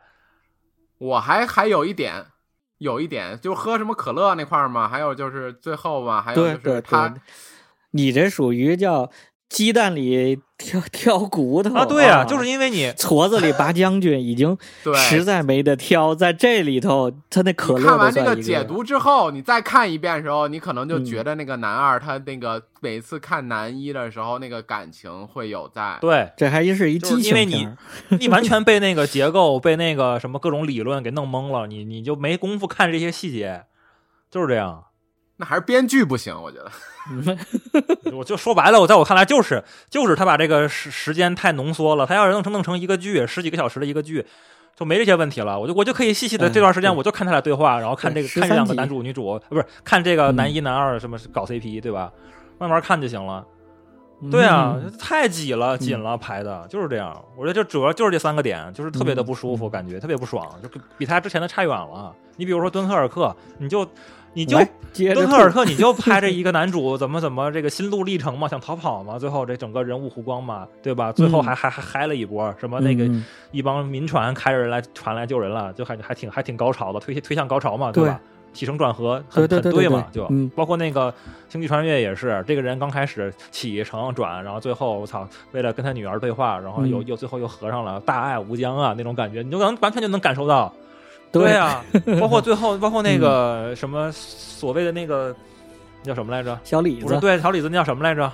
[0.98, 2.26] 我还还有一点，
[2.78, 7.20] 有一点就喝什么可乐那块儿嘛，还有就是最后嘛，还有就对对是他对，
[7.92, 9.10] 你这属于叫
[9.50, 26.00] 鸡蛋里挑挑骨头啊，对啊，就是因为你矬子里拔将军，已经 对实在没得挑，在这里头，他那可乐看完这个解读之后，你再看一遍的时候，你可能就觉得那个男二他那个每次看男一的时候，那个感情会有在。
[26.02, 27.68] 对这还是一就是激因为你
[28.20, 33.66] 你完全被那个结构、被那个什么各种理论给弄懵了，你你就没工夫看这些细节，
[34.32, 34.86] 就是这样。
[35.38, 36.72] 那还是编剧不行，我觉得。
[38.14, 44.26] 我就说白了，我在我看来就是就是他把这个时时间太浓缩了，他要是弄成弄成一个剧，十几个小时的一个剧。
[44.76, 52.12] 就没这些问题了，我就我就可以细细的哎这段时间，我就看他俩对话，然后看这个看这两个男主女主，呃不是看这个嗯男一男二什么搞 CP 对吧？
[52.58, 53.46] 慢慢看就行了。
[54.32, 57.20] 对啊，嗯太挤了，紧了，排的就是这样。
[57.36, 62.14] 我觉得这主要就是这三个点，就是特别的不舒服，嗯感觉特别不爽，就比他之前的差远了。
[62.38, 63.86] 你比如说敦刻尔克，你就
[64.34, 64.58] 你就
[65.14, 71.12] 敦刻尔克，你就拍着一个男主怎么怎么这个心路历程嘛，想逃跑嘛，最后这整个人物弧光嘛，对吧？
[71.12, 78.20] 最后还还还嗨了一波，什么那个嗯一帮民船开着人来船来救人了，就还还挺还挺高潮的，推推向高潮嘛，对吧？
[78.54, 81.14] 起承转合很很对嘛，就包括那个
[81.50, 90.74] 星际穿越也是，这个人刚开始起承转，然后最后我操，为了跟他女儿对话，然后又嗯又最后又合上了，大爱无疆啊那种感觉，你就能完全就能感受到。
[91.32, 91.84] 对对啊，
[92.22, 95.36] 包括最后包括那嗯个什么所谓的那个
[96.04, 96.60] 叫什么来着？
[96.64, 98.24] 小李子，不是对，小李子那叫什么来着？《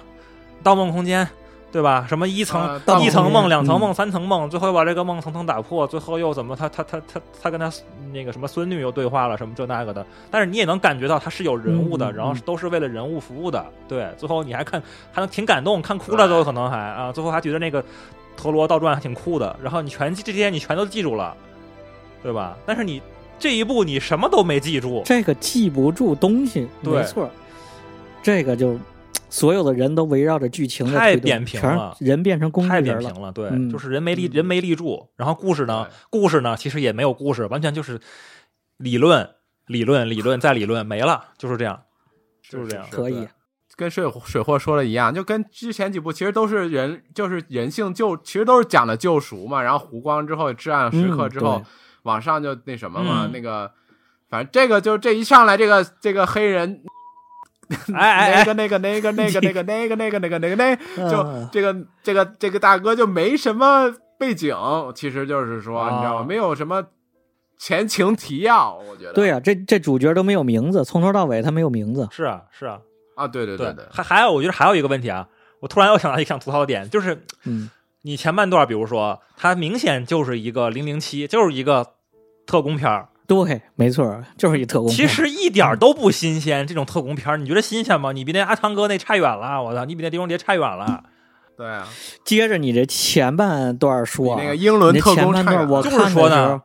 [0.62, 1.26] 盗梦空间》，
[1.72, 2.06] 对吧？
[2.10, 7.72] 什么一层、呃一层梦、两层梦、嗯三层梦，最后又把这个梦层层打破，最后又怎么他他他他他跟他
[8.12, 10.06] 那个什么孙女又对话了，什么这那个的。
[10.32, 13.64] 但是你也能感觉到他是有人物的，然后都是为了人物服务的。
[13.88, 17.84] 对，最后你还看还能挺感动，看哭了都有可能还啊，最后还觉得那个
[18.36, 19.56] 陀螺倒转还挺酷的。
[19.62, 21.36] 然后你全记这些你全都记住了，
[22.24, 22.58] 对吧？
[22.66, 23.02] 但是你
[23.38, 27.30] 这一步你什么都没记住，这个记不住东西，对没错，
[28.24, 28.76] 这个就
[29.30, 32.82] 所有的人都围绕着剧情的太扁平了人变成工具了。
[32.82, 38.00] 扁平了，对，嗯就是人没立嗯人没立住，然后故事呢，故事呢其实也没有故事，完全就是
[38.78, 39.30] 理论
[39.68, 41.84] 理论理论再理论没了，就是这样，
[42.42, 43.28] 就是这样可以
[43.76, 49.62] 跟水水货说的一样，就跟之前几部其实都是人，就是人性救，其实都是讲的救赎嘛。
[49.62, 51.66] 然后湖光之后，至暗时刻嗯之后，对
[52.04, 53.72] 往上就那什么嘛，嗯那个
[54.28, 56.84] 反正这个就这一上来，这个这个黑人，
[57.94, 60.76] 哎哎哎那个那个那个那个那个那个那个那个那个那，
[61.10, 64.56] 就嗯这个这个这个大哥就没什么背景，
[64.96, 66.26] 其实就是说，哦你知道吗？
[66.28, 66.84] 没有什么
[67.58, 69.14] 前情提要，我觉得。
[69.14, 72.08] 对啊，这这主角都没有名字，从头到尾他没有名字。
[72.12, 72.80] 是啊是啊，
[73.16, 75.28] 啊，对对对对，还还有我觉得还有一个问题啊，
[75.60, 77.70] 我突然又想到一个想吐槽的点，就是嗯，
[78.02, 81.86] 你前半段，比如说他明显就是一个零零七，就是一个
[82.48, 84.90] 特工片儿，对，没错，就是一特工。
[84.90, 86.66] 其实一点都不新鲜。
[86.66, 88.12] 这种特工片，你觉得新鲜吗？
[88.12, 91.04] 你比那阿汤哥那差远了，我操，你比那狄龙杰差远了。
[91.56, 91.88] 对啊，
[92.26, 96.60] 接着你这前半段说啊，那个英伦特工差远半段我就是说呢，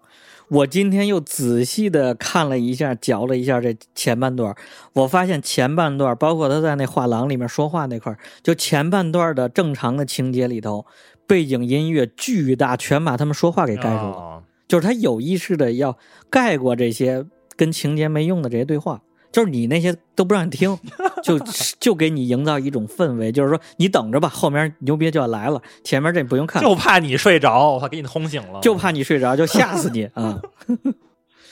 [0.48, 4.56] 我今天又仔细的看了一下，嚼了一下这前半段，
[4.94, 10.86] 我发现前半段，包括他在那画廊里面说话那块儿，就前半段的正常的情节里头，
[11.26, 14.12] 背景音乐巨大，全把他们说话给盖住了。
[14.12, 15.96] 哦就是他有意识的要
[16.30, 17.24] 盖过这些
[17.56, 20.78] 跟情节没用的这些对话，就是你那些都不让你听，
[21.22, 21.38] 就
[21.78, 28.60] 就给你营造一种氛围，就是说你等着吧，后面牛逼就要来了，前面这不用看，就怕你睡着，我操，给你轰醒了。
[28.60, 30.40] 就怕你睡着，就吓死你 啊！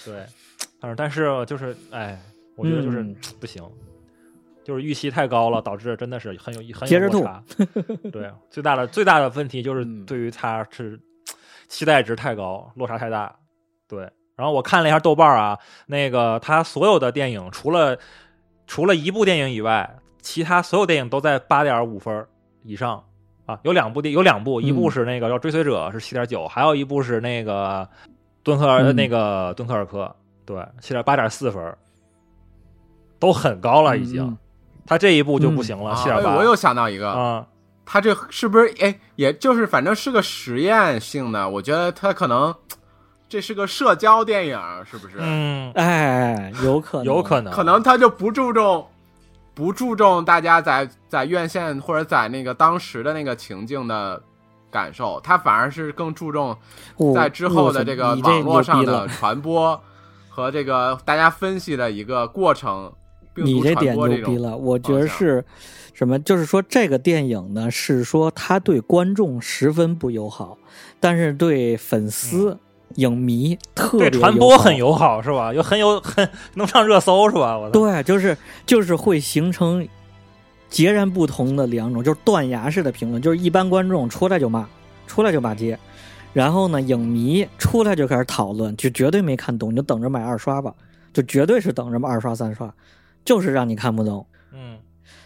[0.04, 0.26] 对，
[0.80, 2.20] 但是但是就是，哎，
[2.56, 3.62] 我觉得就是、嗯不行。
[4.64, 7.42] 就是预期太高了，导致真的是很有很有落差。
[8.12, 11.00] 对，最大的最大的问题就是嗯对于他是
[11.72, 13.34] 期待值太高，落差太大。
[13.88, 14.02] 对，
[14.36, 17.96] 然后我看了一下豆瓣啊，那个他所有的电影除了
[18.66, 22.26] 除了一部电影以外，其他所有电影都在八点五分
[22.62, 23.02] 以上
[23.46, 23.58] 啊。
[23.62, 27.88] 有两部电有两部，一部嗯是那个叫《追随者》是七点九，还有一部是那个
[28.42, 30.14] 敦刻尔、嗯那个敦刻尔克，
[30.44, 31.74] 对，七点八点四分，
[33.18, 34.22] 都很高了已经。
[34.22, 34.36] 嗯
[34.84, 36.30] 他这一部就不行了，啊七点八。
[36.30, 37.46] 哎我又想到一个，啊，
[37.84, 42.54] 他这是不是哎，也就是反正是个实验性的，我觉得他可能
[43.28, 44.60] 这是个社交电影，
[44.90, 45.16] 是不是？
[45.18, 48.86] 嗯，哎，有可能，有可能，可能他就不注重
[49.54, 54.22] 不注重大家在在院线或者在那个当时的那个情境的
[54.70, 56.56] 感受，他反而是更注重
[57.14, 59.78] 在之后的这个网络上的传播
[60.28, 62.92] 和这个大家分析的一个过程。
[63.36, 65.44] 你这点牛逼了，我觉得是
[65.94, 66.18] 什么？
[66.18, 70.58] 就是说这个电影呢，是说他对观众十分不友好，
[71.00, 72.58] 但是对粉丝、
[72.96, 75.52] 影迷特别对传播很友友好是吧？
[75.54, 77.58] 又很有很能上热搜是吧？
[77.58, 79.86] 我对，就是就是会形成
[80.68, 84.66] 截然不同的两种，就是断崖式的评论，就是一般观众出来就骂，
[85.06, 85.78] 出来就骂街。
[86.32, 90.72] 然后呢，影迷出来就开始讨论，就绝对没看懂，你就等着买二刷吧，
[91.12, 92.72] 就绝对是等着二刷三刷，
[93.24, 94.26] 就是让你看不懂。
[94.52, 94.78] 嗯，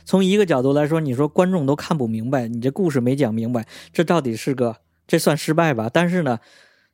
[0.04, 4.76] 从一个角度来说，你说观众都看不明白，你这故事没讲明白，这到底是个
[5.06, 5.90] 这算失败吧？
[5.92, 6.38] 但是呢，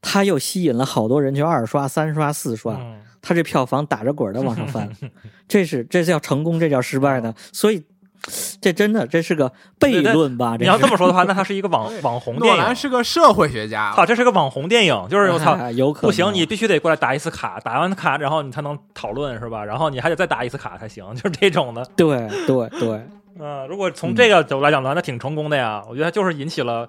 [0.01, 4.91] 他又吸引了好多人去二刷、三刷、四刷，嗯他这票房打着滚的往上翻，
[5.47, 7.33] 这是这叫成功，这叫失败呢？
[7.53, 7.85] 所以
[8.61, 10.57] 这真的这是个悖论吧？
[10.59, 12.57] 你要这么说的话， 那他是一个网网红电影。
[12.57, 19.65] 诺兰是个社会学家，操，这是个网红电影，就是我操，哎有可能不行，你必须得过来打一次卡，打完卡，然后你才能讨论是吧？
[19.65, 21.85] 然后你还得再打一次卡才行， 就是这种的。
[21.97, 23.07] 对对对，
[23.41, 25.83] 嗯，如果从这个角度来讲的话，那挺成功的呀。
[25.89, 26.89] 我觉得它就是引起了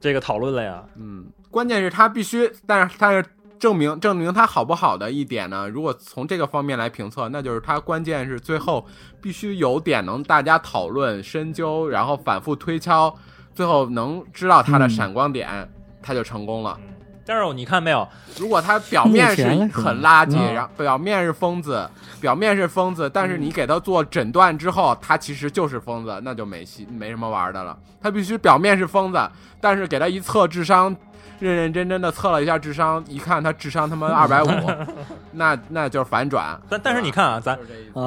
[0.00, 0.82] 这个讨论了呀。
[0.96, 3.24] 嗯，关键是他必须，但是但是
[3.58, 5.68] 证明证明他好不好的一点呢？
[5.68, 8.86] 如果从这个方面来评测，那就是他关键是最后
[9.20, 13.14] 必须有点能大家讨论、深究，然后反复推敲，
[13.54, 15.68] 最后能知道他的嗯闪光点，
[16.02, 16.78] 他就成功了。
[16.80, 16.94] 嗯，
[17.26, 18.06] 但是你看没有？
[18.38, 21.88] 如果他表面是很垃圾，嗯然后表面是疯子，
[22.20, 27.76] 表面是疯子，但是你给他做诊断之后，他其实就是疯子，那就没戏，没什么玩的了。
[28.00, 29.30] 他必须表面是疯子，
[29.60, 30.94] 但是给他一测智商，
[31.40, 34.48] 认认真真的测了一下智商，一看他智商他妈二百五，
[35.32, 36.60] 那那就是反转。
[36.68, 37.58] 但但是你看啊，咱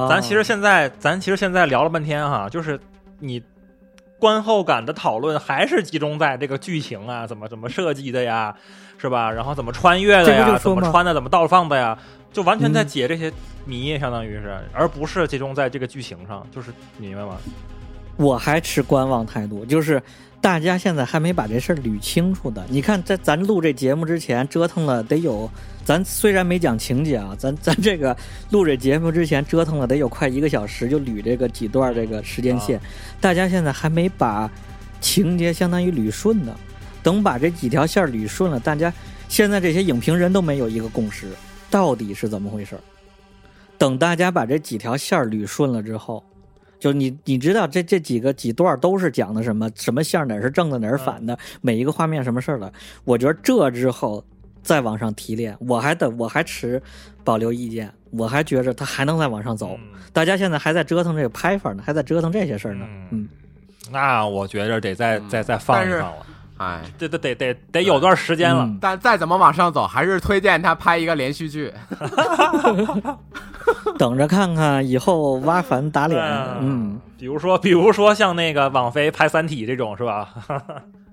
[0.10, 2.80] 咱其实现在咱其实现在聊了半天哈，就是
[3.20, 3.42] 你
[4.20, 8.54] 观后感的讨论还是集中在这个剧情啊，怎么怎么设计的呀，
[8.98, 9.32] 是吧？
[9.32, 11.98] 然后怎么穿越的呀，怎么穿的，怎么倒放的呀，
[12.32, 13.32] 就完全在嗯解这些
[13.66, 17.38] 谜，相当于是，而不是集中在这个剧情上，就是你明白吗？
[18.18, 20.00] 我还持观望态度，就是
[20.42, 22.66] 大家现在还没把这事儿捋清楚的。
[22.68, 25.48] 你看，在咱录这节目之前折腾了得有，
[25.86, 28.18] 咱虽然没讲情节啊，咱 咱这个
[28.50, 32.82] 录这节目之前折腾了得有快一个小时，就捋这个几段这个时间线，
[33.20, 34.50] 大家现在还没把
[35.00, 36.56] 情节相当于捋顺呢。
[37.04, 38.92] 等把这几条线捋顺了，大家
[39.30, 41.28] 现在这些影评人都没有一个共识，
[41.70, 42.82] 到底是怎么回事儿？
[43.78, 46.24] 等大家把这几条线捋顺了之后，
[46.82, 52.74] 就你你知道这这几个几段都是讲的什么什么线儿哪儿是正的哪儿是反的，每一个画面什么事儿的，
[53.04, 54.26] 我觉得这之后
[54.64, 56.82] 再往上提炼，我还等我还持
[57.24, 59.78] 保留意见，我还觉着他还能再往上走。
[59.80, 62.86] 嗯大家现在还在折腾这个拍法呢，还在折腾这些事儿呢。
[62.90, 63.30] 嗯嗯，
[63.92, 66.26] 那我觉着得再嗯再再放一放了，
[66.62, 68.64] 哎，这得得得得有段时间了。
[68.66, 71.74] 嗯但再怎么往上走，还是推荐他拍一个连续剧。
[73.98, 76.22] 等着看看以后挖坟打脸。
[76.22, 80.30] 嗯嗯，比如说，比如说像那个网飞拍《三体》这种是吧？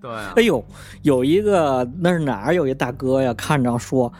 [0.00, 0.64] 对啊哎，呦，
[1.02, 3.32] 有一个那是哪儿有一大哥呀？
[3.34, 4.12] 看着说，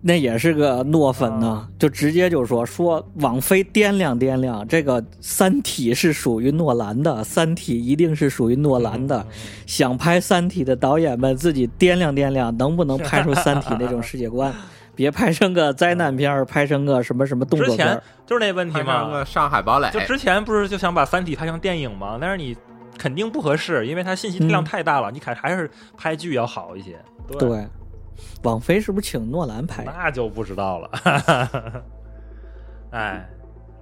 [0.00, 9.26] 那也是个诺粉呢，就直接就说说网飞掂量掂量，这个《三体》是属于诺兰的，《三体》一定是属于诺兰的。
[9.66, 14.54] 想拍《三体》的导演们自己掂量掂量，能不能拍出《三体》那种世界观？
[14.94, 18.02] 别拍成个灾难片儿，拍成个什么什么动作片儿。
[18.26, 22.18] 就是那问题嘛个，上海堡垒，就之前不是就想把《三体》拍成电影吗？
[22.20, 22.56] 但是你
[22.98, 26.98] 肯定不合适，因为它信息量嗯太大了，你还还是拍剧要好一些。
[27.28, 27.66] 对，对，
[28.42, 29.84] 网飞是不是请诺兰拍？
[29.84, 30.90] 那就不知道了。
[32.90, 33.28] 哎，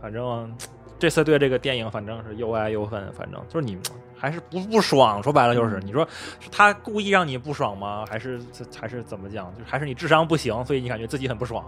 [0.01, 0.55] 反正
[0.99, 3.79] 这次对这个电影反正是又爱又恨，反正就是你
[4.17, 5.23] 还是不不爽。
[5.23, 6.07] 说白了就是，你说
[6.41, 8.05] 是他故意让你不爽吗？
[8.09, 8.41] 还是
[8.81, 9.53] 还是怎么讲？
[9.55, 11.65] 就是还是你智商不行，所以你感觉自己很不爽。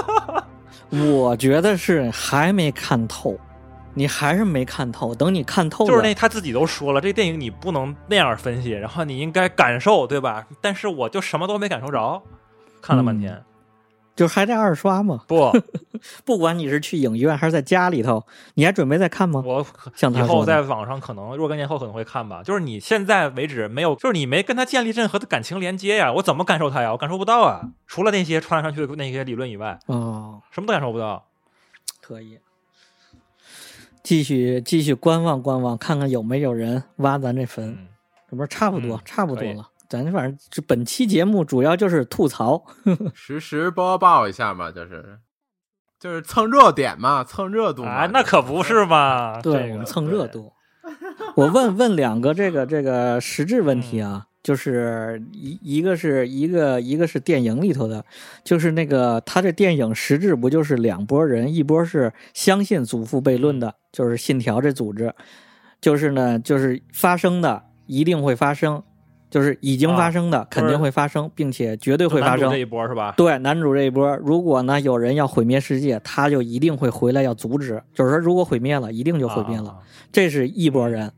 [0.90, 3.36] 我觉得是还没看透，
[3.96, 5.14] 你还是没看透。
[5.14, 10.46] 等你看透了，就是那他自己都说了，这电影你不能那样分析，然后你应该感受，对吧？
[10.60, 12.22] 但是我就什么都没感受着，
[12.80, 13.42] 看了半天，
[14.14, 15.24] 就还在二刷嘛。
[15.26, 15.50] 不，
[16.24, 18.24] 不管你是去影院还是在家里头，
[18.54, 19.42] 你还准备再看吗？
[19.44, 22.42] 我像他说的以后在网上可能若干年后可能会看吧。
[22.42, 26.92] 就是你现在为止没有，就是你没跟他建立任何的感情连接呀，我怎么感受他呀？
[26.92, 27.62] 我感受不到啊！
[27.86, 31.24] 除了那些穿来穿去的那些理论以外，哦，什么都感受不到。
[32.00, 32.38] 可以，
[34.06, 37.70] 继续继续观望观望，看看有没有人挖咱这坟。
[37.70, 37.88] 嗯，
[38.30, 39.68] 这不是差不多，嗯差不多了。
[39.88, 42.64] 咱反正这本期节目主要就是吐槽，
[43.12, 45.18] 实时播报一下嘛，就是
[45.98, 47.90] 就是蹭热点嘛，蹭热度嘛。
[47.90, 49.40] 啊，那可不是嘛。
[49.42, 50.28] 对、这个我们蹭热。
[50.28, 50.52] 度。
[51.34, 58.04] 我问问两个这个这个实质问题啊，就是一一个是一个一个是电影里头的，
[58.44, 65.12] 就是那个他这电影实质不就是两拨人，一波是相信祖父悖论的，就是信条这组织，
[65.80, 68.80] 就是呢就是发生的一定会发生，
[69.28, 72.58] 就是已经发生的、肯定会发生，并且绝对会发生这。
[72.58, 73.14] 一波是吧？
[73.16, 77.82] 对男主这一波，如果呢有人要毁灭世界，他就一定会回来要阻止。
[77.92, 79.70] 就是说，如果毁灭了，一定就毁灭了。
[79.70, 79.78] 啊
[80.12, 81.10] 这是一拨人。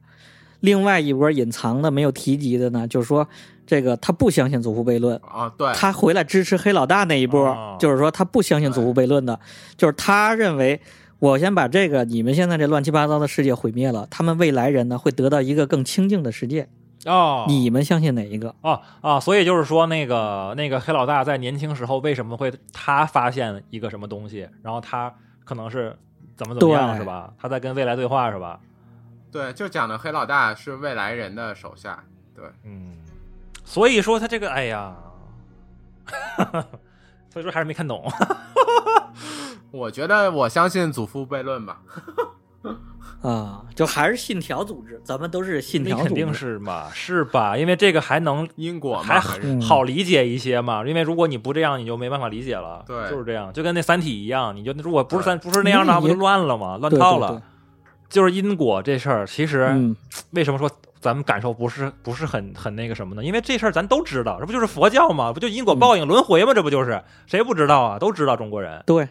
[0.60, 3.28] 另外一波隐藏的、没有提及的呢，就是说
[3.66, 9.38] 这个他不相信祖父悖论，啊，对，他回来支持黑老大那一波，哦就是说他不相信祖父悖论的，
[9.76, 10.80] 就是他认为。
[11.20, 16.68] 我先把这个你们现在这乱七八糟的世界毁灭了，他们未来人呢会得到一个更清净的世界。
[17.06, 18.54] 哦，你们相信哪一个？
[18.60, 25.12] 哦啊，所以就是说，那个那个黑老大在年轻时候为什么会他发现一个什么东西，然后他
[25.44, 25.96] 可能是
[26.36, 27.32] 怎么怎么样是吧？
[27.36, 28.60] 他在跟未来对话是吧？
[29.30, 32.02] 对，就讲的黑老大是未来人的手下。
[32.34, 32.96] 对，嗯，
[33.64, 34.96] 所以说他这个，哎呀，
[37.30, 38.10] 所以说还是没看懂。
[39.70, 41.80] 我觉得我相信祖父悖论吧。
[43.20, 46.14] 啊，就还是信条组织，咱们都是信那肯条组织。
[46.14, 47.56] 定是嘛，是吧？
[47.56, 49.20] 因为这个还能因果嘛，还
[49.60, 50.86] 好理解一些嘛。
[50.86, 52.84] 因为如果你不这样，你就没办法理解了。
[52.86, 56.76] 对就是这样，就跟那《三体》一样，你就如果不是三不是那样的不就乱了吗？
[56.80, 57.28] 乱套了。
[57.28, 57.42] 对对
[58.08, 59.94] 就是因果这事儿，其实嗯，
[60.30, 63.24] 为什么说咱们感受不是不是很很那个什么呢？
[63.24, 65.32] 因为这事儿咱都知道，这不就是佛教吗？
[65.32, 66.52] 不就因果报应、轮回吗？
[66.54, 67.98] 这不就是谁不知道啊？
[67.98, 68.82] 都知道中国人。
[68.86, 69.08] 对，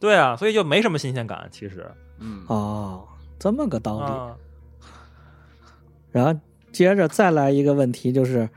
[0.00, 1.48] 对啊，所以就没什么新鲜感。
[1.52, 1.86] 其实
[2.18, 3.04] 嗯，哦，
[3.38, 4.04] 这么个道理。
[4.04, 4.34] 啊，
[6.10, 6.40] 然后
[6.72, 8.48] 接着再来一个问题，就是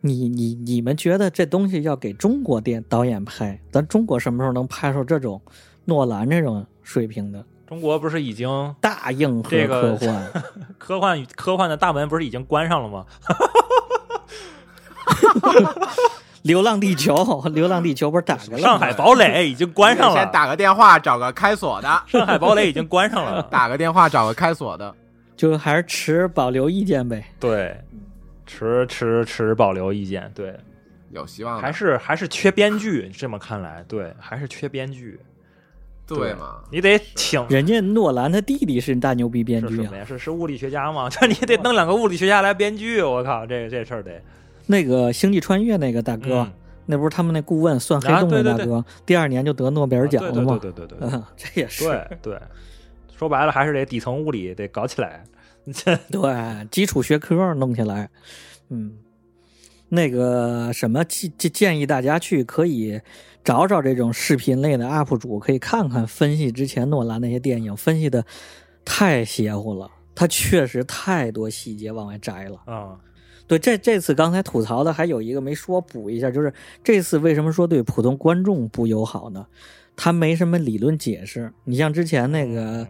[0.00, 5.40] 你你你们觉得这东西要给中国电导演拍，咱中国什么时候能拍出这种
[5.84, 10.30] 诺兰这种水平的中国不是已经大硬核这个科幻？
[10.76, 13.06] 科幻科幻的大门不是已经关上了吗？
[16.42, 18.58] 流浪地球，流浪地球不是打开了吗？
[18.58, 23.42] 上海堡垒已经关上了，先打个电话找个开锁的，上海堡垒已经关上了。
[23.50, 24.94] 打个电话找个开锁的。
[25.34, 27.24] 就还是持保留意见呗。
[27.40, 27.74] 对，
[28.46, 30.30] 持持持保留意见。
[30.34, 30.54] 对，
[31.10, 33.10] 有希望，还是还是缺编剧。
[33.16, 35.18] 这么看来，对，还是缺编剧。
[36.06, 36.56] 对嘛？
[36.70, 40.04] 你得请人家诺兰他弟弟是大牛逼编剧啊是什么，呀？
[40.04, 41.08] 是是物理学家吗？
[41.10, 44.20] 这你得弄两个物理学家来编剧，我靠，这这事儿得
[44.66, 46.52] 那个《星际穿越》那个大哥，嗯
[46.86, 50.58] 那不是他们那顾问算黑洞啊对对对那大哥，第二年就得诺贝尔奖啊对了吗？
[50.60, 52.38] 对对对对对嗯， 这也是对对，
[53.16, 55.24] 说白了还是得底层物理得搞起来。
[56.10, 58.10] 对，基础学科弄起来，
[58.70, 58.94] 嗯，
[59.90, 63.00] 那个什么建建建议大家去可以
[63.44, 68.24] 找找这种视频类的 UP 主，可以看看分析之前诺兰那些电影，分析的
[68.84, 72.60] 太邪乎了，他确实太多细节往外摘了。
[72.66, 72.98] 啊，
[73.46, 76.52] 对，这这次刚才吐槽的还有一个没说，补一下，就是
[76.84, 79.46] 这次为什么说对普通观众不友好呢？
[79.96, 81.52] 他没什么理论解释。
[81.64, 82.86] 你像之前那个、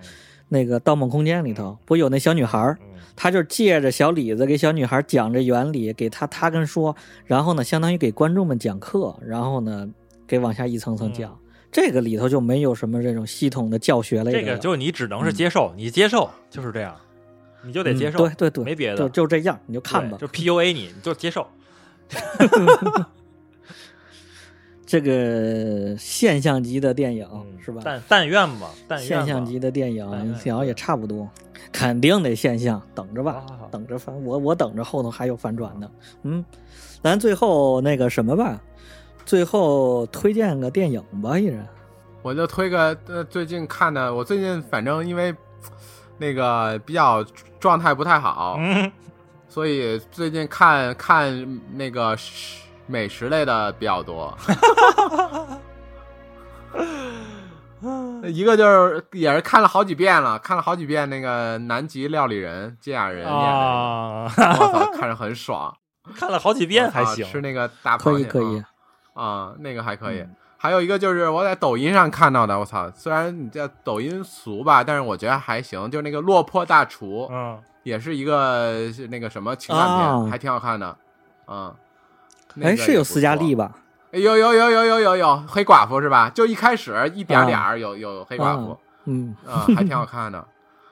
[0.49, 6.97] 那个《盗梦空间》里头，不有那小女孩儿，嗯他就借着小李子给小女孩讲这原理，给他他跟说，
[7.27, 9.87] 然后呢，相当于给观众们讲课，然后呢，
[10.33, 11.39] 给往下一层层讲。
[11.71, 14.45] 这个里头就没有什么这种系统的教学类的了。
[14.45, 16.97] 这个就你只能是接受，你接受就是这样，
[17.63, 20.17] 你就得接受，嗯对对对，没别的就就这样，你就看吧。
[20.19, 21.47] 就 PUA 你，你就接受。
[24.87, 27.83] 这个现象级的电影、嗯是吧？
[27.85, 31.29] 但但愿吧，但愿现象级的电影想也差不多，
[31.71, 35.91] 肯定得现象，等着吧等着反我我等着后头还有反转呢。
[36.23, 36.43] 嗯，
[37.03, 38.59] 咱最后那个什么吧，
[39.25, 41.67] 最后推荐个电影吧，一人。
[42.23, 45.35] 我就推个呃最近看的，我最近反正因为
[46.19, 47.25] 那个比较
[47.59, 48.93] 状态不太好，嗯，
[49.49, 54.37] 所以最近看看那个食美食类的比较多。
[57.83, 64.29] 嗯 一个就是也是看了好几遍了，看了好几遍那个南极料理人金雅人演的我
[64.71, 65.77] 操，看着很爽，
[66.15, 67.27] 看了好几遍还行。
[67.27, 68.63] 吃那个大可螃蟹以可以
[69.15, 70.21] 啊，啊那个还可以。
[70.21, 80.97] 嗯还有一个就是我在抖音上看到的，我操，虽然你叫抖音俗吧，但是我觉得还行，就是那个落魄大厨，嗯，也是一个是那个什么情感片，啊还挺好看的，
[81.49, 81.75] 嗯。
[82.55, 83.73] 那哎，个是有斯嘉丽吧？
[84.13, 86.31] 有有有有有有有黑寡妇是吧？
[86.33, 90.47] 就一开始一点点儿有有黑寡妇嗯，啊，还挺好看的。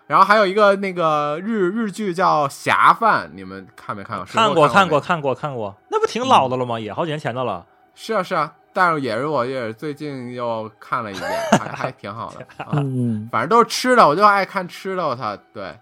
[0.09, 4.25] 然后还有一个那个日日剧叫《侠饭》，你们看没看过？
[4.27, 5.01] 看过看过过。
[5.01, 6.81] 看过看过，那不挺老的了吗？
[6.81, 7.65] 也好几年前的了。
[7.95, 12.41] 是啊是啊，但是也是我也是最近又看了一遍， 还还挺好的。
[12.65, 15.07] 啊、嗯，反正都是吃的，我就爱看吃的。
[15.07, 15.75] 我操，对，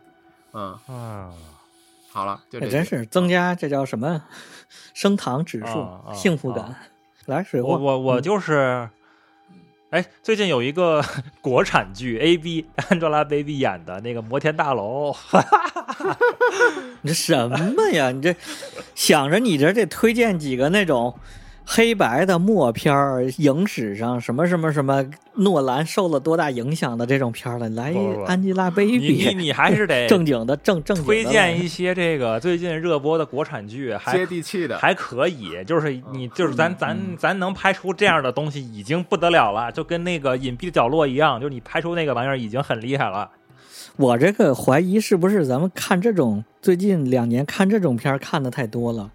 [0.53, 1.33] 嗯，嗯，
[2.11, 4.23] 好了，就这真是增加这叫什么
[4.95, 6.79] 升糖指数啊、啊幸福感啊。
[7.27, 8.89] 来，水货，我我我嗯就是，
[9.91, 11.05] 哎，最近有一个
[11.43, 15.15] 国产剧 A B Angelababy 演的那个摩天大楼，
[17.03, 18.11] 你这什么呀？
[18.11, 18.35] 你这
[18.95, 21.19] 想着你这得推荐几个那种
[21.71, 25.05] 黑白的默片儿，影史上什么什么什么
[25.35, 28.23] 诺兰受了多大影响的这种片儿了，来一不不不。
[28.23, 43.29] 安吉拉贝你你比，你还是得 正经的正正经推荐一些这个最近热播的国产剧，还接地气的，还可以，就是你就是嗯咱咱咱能拍出这样的东西已经不得了了，就跟那个隐蔽的角落一样，就是你拍出那个玩意儿已经很厉害了。
[43.97, 49.11] 我这个怀疑是不是咱们看这种最近两年看这种片儿看的太多了，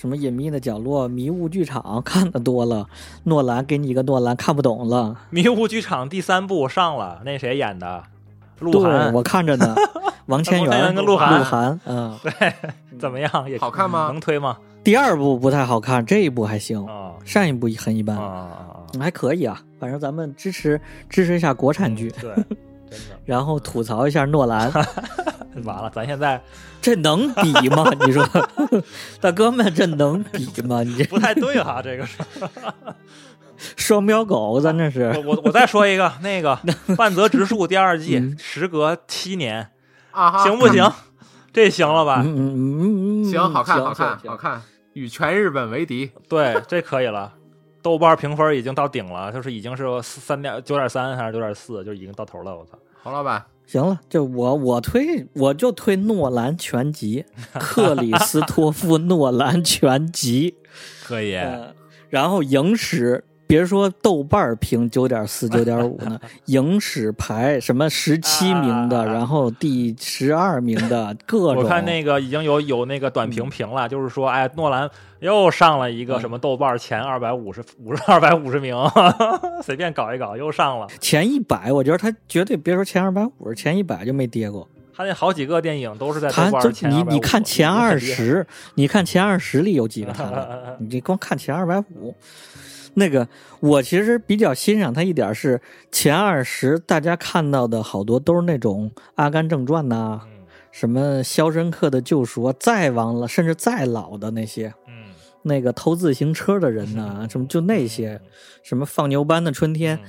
[0.00, 2.88] 什么隐秘的角落、迷雾剧场看的多了，
[3.24, 5.14] 诺兰给你一个诺兰看不懂了。
[5.28, 8.02] 迷雾剧场第三部上了，那谁演的？
[8.60, 9.74] 鹿，晗我看着呢，
[10.24, 12.18] 王千源源跟鹿晗晗，嗯，
[12.98, 13.50] 怎么样？
[13.50, 14.56] 也好看吗能推吗？
[14.82, 18.16] 第二部不太好看，这一部还行，啊上一部很一般！
[18.98, 19.60] 还可以啊。
[19.78, 20.80] 反正咱们支持
[21.10, 22.34] 支持一下国产剧，对，
[23.24, 24.70] 然后吐槽一下诺兰，
[25.64, 26.40] 完了，咱现在
[26.80, 27.90] 这能比吗？
[28.06, 28.26] 你说，
[29.20, 30.82] 大哥们，这能比吗？
[30.82, 32.18] 你这不太对哈，这个是。
[33.76, 36.56] 双标狗，咱这是我我我再说一个，那个
[36.96, 39.70] 《半泽直树》第二季，嗯时隔七年，
[40.12, 40.90] 啊，行不行？
[41.52, 42.22] 这行了吧？
[42.24, 44.62] 嗯嗯嗯嗯嗯，行，好看，行好看，行好看，
[44.94, 46.10] 与全日本为敌。
[46.26, 47.34] 对，这可以了。
[47.82, 52.56] 豆瓣评分已经到顶了，就是已经是三点九点三还是九点四，就已经到头了。
[52.56, 52.78] 我操！
[53.02, 57.24] 黄老板，行了，就我我推我就推诺兰全集，
[57.58, 60.54] 克里斯托夫诺兰全集，
[61.02, 61.74] 可以，呃，
[62.08, 63.24] 然后影史。
[63.50, 71.64] 别说豆瓣儿评九点四、九点五呢， 影史排什么十七名的，啊然后第十二名的 各种。
[71.64, 74.88] 我看那个已经有有那个短评评了，就是说，哎，诺兰
[75.18, 78.76] 又上了一个什么豆瓣前二百五十五十二百五十名，
[79.64, 80.86] 随便搞一搞又上了。
[81.00, 84.68] 前一百，我觉得他绝对别说前二百五十，前一百就没跌过。
[84.94, 90.76] 他那好几个电影都是在豆他就瓣前你你看前二十，你看前二十里有几个他的？
[90.78, 92.14] 你这光看前二百五，
[92.94, 93.26] 那个
[93.60, 95.60] 我其实比较欣赏他一点是
[95.90, 100.30] 前二十，大家看到的好多都是那种《阿甘正传》呐，嗯
[100.70, 105.12] 什么《肖申克的救赎》啊，再往了，甚至再老的那些，嗯，
[105.42, 108.20] 那个偷自行车的人呐，什么就那些，
[108.62, 110.08] 什么放牛班的春天，嗯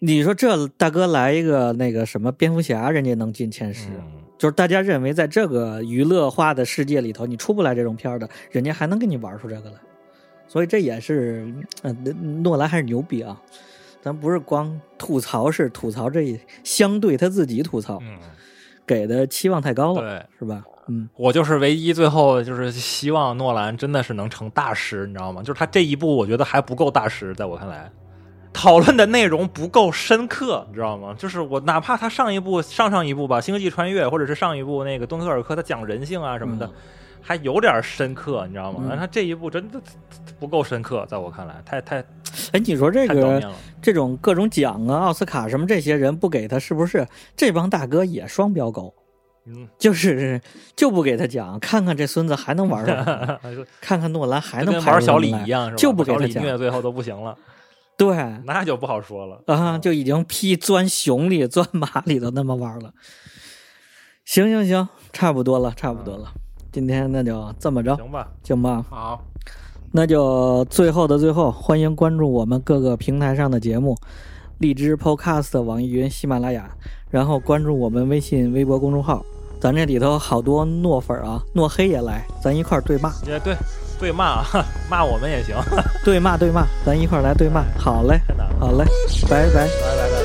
[0.00, 3.88] 你说这大哥来一个那个什么蝙蝠侠，人家能进前十。
[3.88, 9.76] 嗯就是大家认为在这个娱乐化的世界里头，你出不来这种片儿的，人家还能给你玩出这个来，
[10.54, 11.52] 所以这也是，
[11.82, 11.92] 呃，
[12.44, 13.36] 诺兰还是牛逼啊！
[14.00, 18.16] 咱不是光吐槽，是吐槽这相对他自己吐槽，嗯，
[18.86, 20.26] 给的期望太高了，对。
[20.38, 20.62] 是吧？
[20.86, 25.42] 嗯，我就是唯一最后就是希望诺兰真的是能成大师，你知道吗？
[25.42, 27.90] 就是他这一部我觉得还不够大师，在我看来，
[28.52, 31.16] 讨论的内容不够深刻，你知道吗？
[31.18, 36.72] 就是我哪怕他上一部、上上一部吧，《星际穿越》或者是上一部那个《敦刻尔克》，他讲人性啊什么的，嗯
[37.26, 38.80] 还有点深刻，你知道吗？
[38.82, 39.80] 嗯但他这一部真的
[40.38, 42.04] 不够深刻，在我看来，太太
[42.52, 43.42] 哎，你说这个。
[43.80, 47.06] 这种各种奖啊、奥斯卡什么这些人不给他，是不是
[47.36, 48.94] 这帮大哥也双标狗？
[49.46, 50.40] 嗯，就是
[50.74, 53.38] 就不给他奖，看看这孙子还能玩什么，
[53.82, 55.76] 看看诺兰还能玩小李一样，是吧？
[55.76, 57.36] 就不给他奖虐最后都不行了，
[57.98, 58.16] 对，
[58.46, 62.94] 那就不好说了啊，就已经劈钻熊里、钻马里头那么玩了。
[64.24, 66.32] 行行行，差不多了，差不多了。
[66.74, 68.28] 今天那就这么着，行吧？
[68.42, 68.84] 行吧？
[68.90, 69.22] 好，
[69.92, 73.96] 那就最后的最后，欢迎关注我们各个平台上的节目，
[74.58, 76.68] 荔枝 Podcast、网易云、喜马拉雅，
[77.10, 79.24] 然后关注我们微信、微博公众号。
[79.60, 83.56] 咱这里头好多诺粉儿啊，诺黑也来，咱一块儿对骂，也对，
[84.00, 84.44] 对骂啊，
[84.90, 85.54] 骂我们也行。
[86.04, 87.62] 对骂对骂，咱一块儿来对骂。
[87.78, 88.20] 好嘞，
[88.58, 88.84] 好嘞，
[89.30, 89.66] 拜拜拜。
[89.66, 90.23] 拜拜。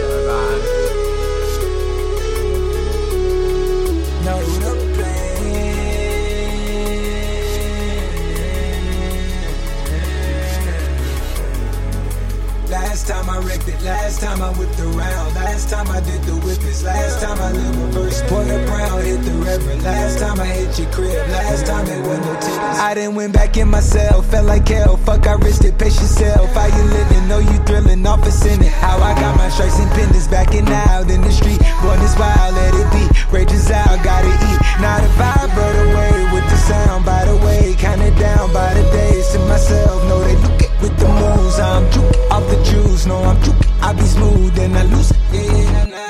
[13.90, 17.76] Last time I whipped around, last time I did the whippers, last time I lived
[17.76, 18.22] reverse.
[18.30, 22.22] Porter Brown hit the reverend, last time I hit your crib, last time it went
[22.22, 22.78] no tickets.
[22.78, 24.98] I done went back in myself, felt like hell.
[24.98, 26.54] Fuck, I risked it, pace yourself.
[26.54, 27.28] How you living?
[27.28, 28.70] Know you thrilling, off in it.
[28.78, 31.58] How I got my stripes and pendants back and out in the street.
[31.82, 33.10] Born this wild, let it be.
[33.34, 34.60] Rages out, gotta eat.
[34.86, 37.06] Not a vibe, but away with the sound.
[37.06, 39.98] By the way, kinda down by the days to myself.
[40.06, 41.60] Know they look with the moves.
[41.60, 43.06] I'm juke off the juice.
[43.06, 43.56] No, I'm juke.
[43.82, 45.12] I be smooth and I lose.
[45.12, 45.18] it.
[45.34, 46.09] yeah, nah, nah.